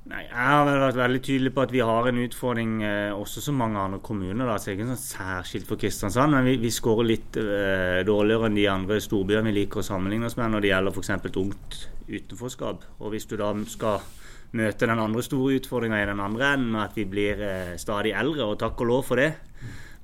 Nei, 0.05 0.21
Jeg 0.27 0.37
har 0.37 0.69
vært 0.69 0.99
veldig 0.99 1.21
tydelig 1.25 1.51
på 1.57 1.63
at 1.65 1.71
vi 1.73 1.81
har 1.81 2.07
en 2.09 2.19
utfordring 2.21 2.73
eh, 2.85 3.13
også 3.13 3.41
som 3.47 3.57
mange 3.57 3.81
andre 3.81 4.03
kommuner. 4.05 4.45
Da. 4.45 4.59
Så 4.61 4.75
ikke 4.75 4.89
sånn 4.91 5.01
særskilt 5.01 5.69
for 5.69 5.81
Kristiansand, 5.81 6.37
men 6.37 6.45
vi, 6.49 6.59
vi 6.61 6.73
skårer 6.73 7.09
litt 7.09 7.39
eh, 7.41 8.03
dårligere 8.05 8.51
enn 8.51 8.59
de 8.59 8.67
andre 8.69 8.99
storbyene 9.01 9.49
vi 9.49 9.63
liker 9.63 9.81
å 9.81 9.87
sammenligne 9.87 10.29
oss 10.29 10.37
med 10.41 10.53
når 10.53 10.65
det 10.65 10.73
gjelder 10.75 10.99
f.eks. 10.99 11.15
ungt 11.41 11.79
utenforskap. 12.11 12.85
Og 13.01 13.15
hvis 13.15 13.29
du 13.31 13.39
da 13.41 13.49
skal 13.73 14.05
møte 14.55 14.91
den 14.91 15.01
andre 15.03 15.25
store 15.25 15.57
utfordringa 15.59 16.03
i 16.03 16.11
den 16.13 16.21
andre 16.23 16.53
enden 16.53 16.75
med 16.77 16.85
at 16.85 17.01
vi 17.01 17.09
blir 17.09 17.41
eh, 17.41 17.75
stadig 17.81 18.13
eldre, 18.13 18.45
og 18.51 18.61
takk 18.61 18.85
og 18.85 18.93
lov 18.93 19.09
for 19.09 19.25
det, 19.25 19.33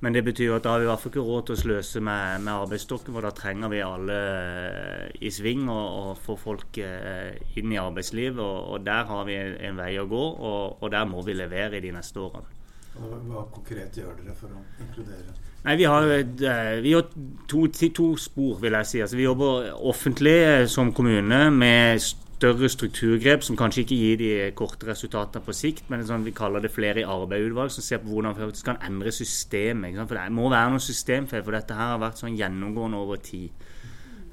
men 0.01 0.15
det 0.15 0.23
betyr 0.25 0.55
at 0.55 0.65
da 0.65 0.73
har 0.73 0.81
vi 0.81 0.87
i 0.87 0.89
hvert 0.89 1.01
fall 1.03 1.11
ikke 1.11 1.23
råd 1.27 1.43
til 1.45 1.53
å 1.53 1.61
sløse 1.61 2.01
med, 2.01 2.41
med 2.41 2.53
arbeidsstokken, 2.55 3.13
for 3.13 3.27
da 3.27 3.29
trenger 3.37 3.69
vi 3.69 3.83
alle 3.85 4.15
eh, 4.17 5.11
i 5.21 5.29
sving 5.29 5.67
og, 5.69 5.99
og 5.99 6.23
få 6.23 6.37
folk 6.41 6.79
eh, 6.81 7.37
inn 7.61 7.75
i 7.75 7.77
arbeidslivet. 7.77 8.41
Og, 8.41 8.71
og, 8.73 8.87
der 8.87 9.05
har 9.11 9.27
vi 9.29 9.37
en 9.37 9.77
vei 9.77 9.91
å 10.01 10.07
gå, 10.09 10.23
og, 10.33 10.81
og 10.81 10.91
der 10.93 11.05
må 11.05 11.21
vi 11.27 11.37
levere 11.37 11.77
i 11.77 11.83
de 11.85 11.93
neste 11.93 12.17
årene. 12.23 12.57
Hva 12.97 13.45
konkret 13.53 14.01
gjør 14.01 14.17
dere 14.17 14.33
for 14.35 14.57
å 14.57 14.63
inkludere? 14.81 15.37
Nei, 15.61 15.77
Vi 15.77 15.85
har, 15.85 16.09
eh, 16.09 16.73
vi 16.81 16.95
har 16.97 17.05
to, 17.47 17.67
to, 17.69 18.09
spor, 18.17 18.57
vil 18.63 18.79
jeg 18.79 18.89
si. 18.89 19.05
Altså, 19.05 19.21
vi 19.21 19.29
jobber 19.29 19.69
offentlig 19.85 20.67
som 20.73 20.89
kommune 20.97 21.43
med 21.53 22.01
større 22.41 22.69
strukturgrep 22.73 23.43
som 23.45 23.57
kanskje 23.59 23.83
ikke 23.83 23.97
gir 23.99 24.15
de 24.17 24.29
korte 24.57 24.87
resultatene 24.89 25.45
på 25.45 25.53
sikt, 25.53 25.89
men 25.93 26.01
sånn, 26.07 26.25
vi 26.25 26.33
kaller 26.33 26.63
det 26.63 26.71
flere 26.73 27.03
i 27.03 27.05
arbeid-utvalg 27.07 27.69
som 27.73 27.85
ser 27.85 28.01
på 28.01 28.09
hvordan 28.09 28.33
vi 28.39 28.63
kan 28.65 28.79
endre 28.87 29.13
systemet. 29.13 29.99
For 30.07 30.17
det 30.17 30.33
må 30.33 30.49
være 30.49 30.71
noe 30.73 30.81
systemfeil, 30.81 31.43
for 31.45 31.57
dette 31.57 31.77
her 31.77 31.93
har 31.93 32.01
vært 32.01 32.23
sånn 32.23 32.37
gjennomgående 32.39 33.01
over 33.03 33.21
tid. 33.21 33.67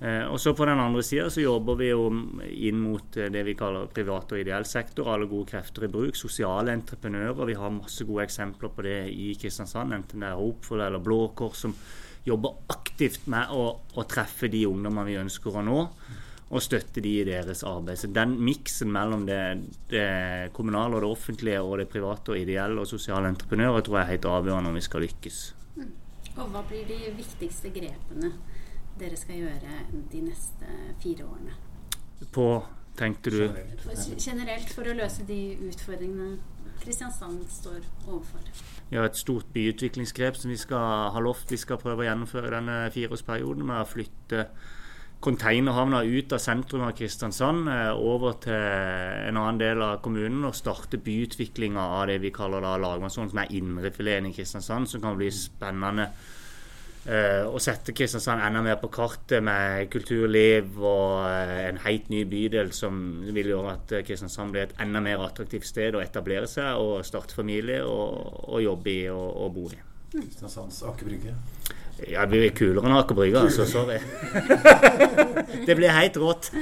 Eh, 0.00 0.24
og 0.30 0.38
så 0.40 0.54
På 0.54 0.64
den 0.64 0.78
andre 0.78 1.02
sida 1.02 1.26
jobber 1.42 1.76
vi 1.76 1.88
jo 1.90 2.06
inn 2.08 2.78
mot 2.80 3.16
eh, 3.18 3.28
det 3.34 3.42
vi 3.44 3.56
kaller 3.58 3.90
privat 3.92 4.32
og 4.32 4.40
ideell 4.40 4.64
sektor. 4.64 5.10
Alle 5.12 5.26
gode 5.26 5.50
krefter 5.50 5.84
i 5.84 5.90
bruk. 5.92 6.16
Sosiale 6.16 6.72
entreprenører. 6.72 7.44
Vi 7.50 7.58
har 7.58 7.74
masse 7.74 8.06
gode 8.06 8.24
eksempler 8.24 8.70
på 8.72 8.86
det 8.86 9.00
i 9.10 9.34
Kristiansand. 9.34 9.92
Enten 9.92 10.22
det 10.22 10.30
er 10.30 10.38
Hopeful 10.38 10.80
eller 10.86 11.02
Blå 11.02 11.32
Kors 11.34 11.66
som 11.66 11.74
jobber 12.24 12.62
aktivt 12.70 13.26
med 13.26 13.50
å, 13.50 13.66
å 13.98 14.06
treffe 14.06 14.48
de 14.52 14.64
ungdommene 14.70 15.10
vi 15.10 15.18
ønsker 15.18 15.58
å 15.58 15.66
nå 15.66 15.82
og 16.48 16.62
støtte 16.64 17.02
de 17.04 17.12
i 17.20 17.24
deres 17.28 17.62
arbeid. 17.66 18.00
Så 18.00 18.08
Den 18.08 18.38
miksen 18.40 18.92
mellom 18.92 19.26
det, 19.28 19.40
det, 19.90 20.52
kommunale 20.56 20.96
og 20.96 21.04
det 21.04 21.10
offentlige 21.10 21.60
og 21.60 21.78
det 21.78 21.88
private 21.92 22.32
og 22.32 22.40
ideelle 22.40 22.80
og 22.80 22.88
sosiale 22.88 23.28
entreprenører 23.28 23.84
tror 23.84 23.98
jeg 23.98 24.06
er 24.06 24.12
helt 24.14 24.30
avgjørende 24.32 24.72
om 24.72 24.78
vi 24.78 24.84
skal 24.86 25.04
lykkes. 25.04 25.40
Mm. 25.76 25.92
Og 26.38 26.48
Hva 26.54 26.62
blir 26.68 26.88
de 26.88 26.98
viktigste 27.18 27.72
grepene 27.74 28.32
dere 28.98 29.16
skal 29.18 29.42
gjøre 29.44 29.74
de 30.12 30.20
neste 30.24 30.76
fire 31.02 31.26
årene? 31.26 31.56
På, 32.34 32.64
tenkte 32.98 33.30
du 33.30 33.42
Generelt 34.18 34.72
for 34.74 34.88
å 34.88 34.96
løse 34.96 35.26
de 35.28 35.42
utfordringene 35.68 36.38
Kristiansand 36.78 37.42
står 37.50 37.82
overfor. 38.06 38.42
Vi 38.88 38.96
har 38.96 39.08
et 39.08 39.18
stort 39.18 39.48
byutviklingsgrep 39.52 40.36
som 40.38 40.52
vi 40.52 40.56
skal 40.56 41.10
ha 41.12 41.22
lovt 41.22 41.50
vi 41.52 41.58
skal 41.60 41.80
prøve 41.82 42.04
å 42.04 42.06
gjennomføre 42.06 42.52
denne 42.54 42.76
fireårsperioden 42.94 43.66
med 43.66 43.82
å 43.82 43.88
flytte 43.88 44.44
containerhavna 45.20 46.02
ut 46.02 46.32
av 46.32 46.38
sentrum 46.38 46.84
av 46.86 46.92
Kristiansand, 46.96 47.68
eh, 47.68 47.92
over 47.92 48.38
til 48.42 48.54
en 48.54 49.36
annen 49.36 49.58
del 49.58 49.82
av 49.82 50.00
kommunen 50.02 50.44
og 50.46 50.54
starte 50.54 51.00
byutviklinga 51.02 51.80
av 51.80 52.06
det 52.06 52.20
vi 52.22 52.30
kaller 52.30 52.62
da 52.62 53.08
som 53.08 53.38
er 53.38 53.50
indrefileten 53.50 54.30
i 54.30 54.32
Kristiansand, 54.32 54.88
som 54.88 55.00
kan 55.00 55.16
bli 55.16 55.30
spennende. 55.30 56.10
Uh, 57.08 57.46
å 57.48 57.56
sette 57.62 57.94
Kristiansand 57.96 58.42
enda 58.42 58.60
mer 58.60 58.76
på 58.76 58.90
kartet 58.92 59.40
med 59.40 59.88
kulturliv 59.88 60.74
og 60.76 61.22
uh, 61.24 61.68
en 61.70 61.78
helt 61.80 62.10
ny 62.10 62.24
bydel 62.28 62.72
som 62.76 63.22
vil 63.32 63.48
gjøre 63.48 63.70
at 63.72 63.94
Kristiansand 64.04 64.52
blir 64.52 64.66
et 64.66 64.74
enda 64.82 65.00
mer 65.00 65.22
attraktivt 65.24 65.64
sted 65.64 65.96
å 65.96 66.02
etablere 66.04 66.50
seg 66.50 66.76
og 66.76 67.06
starte 67.08 67.38
familie 67.38 67.80
og, 67.86 68.50
og 68.50 68.60
jobbe 68.60 68.92
i 68.92 69.06
og, 69.08 69.30
og 69.46 69.54
bo 69.56 69.70
i. 69.72 69.80
Kristiansands 70.12 70.82
Aker 70.90 71.08
Brygge? 71.08 71.32
Ja, 72.06 72.22
det 72.26 72.38
blir 72.38 72.52
kulere 72.54 72.86
enn 72.86 72.94
Aker 73.00 73.16
Brygge, 73.18 73.42
altså. 73.48 73.66
Sorry. 73.66 73.98
det 75.66 75.74
blir 75.78 75.90
helt 75.90 76.16
rått. 76.22 76.52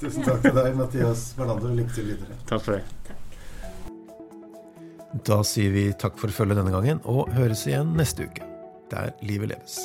Tusen 0.00 0.24
takk 0.24 0.44
til 0.46 0.54
deg, 0.56 0.76
Mathias 0.78 1.26
Berlander, 1.36 1.72
og 1.72 1.80
lykke 1.80 1.96
til 1.98 2.12
videre. 2.12 2.38
Takk 2.48 2.62
for 2.64 2.78
det. 2.78 2.84
Da 5.26 5.40
sier 5.42 5.74
vi 5.74 5.88
takk 5.98 6.14
for 6.20 6.30
følget 6.32 6.60
denne 6.62 6.74
gangen, 6.74 7.02
og 7.04 7.32
høres 7.34 7.66
igjen 7.66 7.96
neste 7.98 8.30
uke. 8.30 8.46
Der 8.94 9.10
livet 9.26 9.56
leves. 9.56 9.80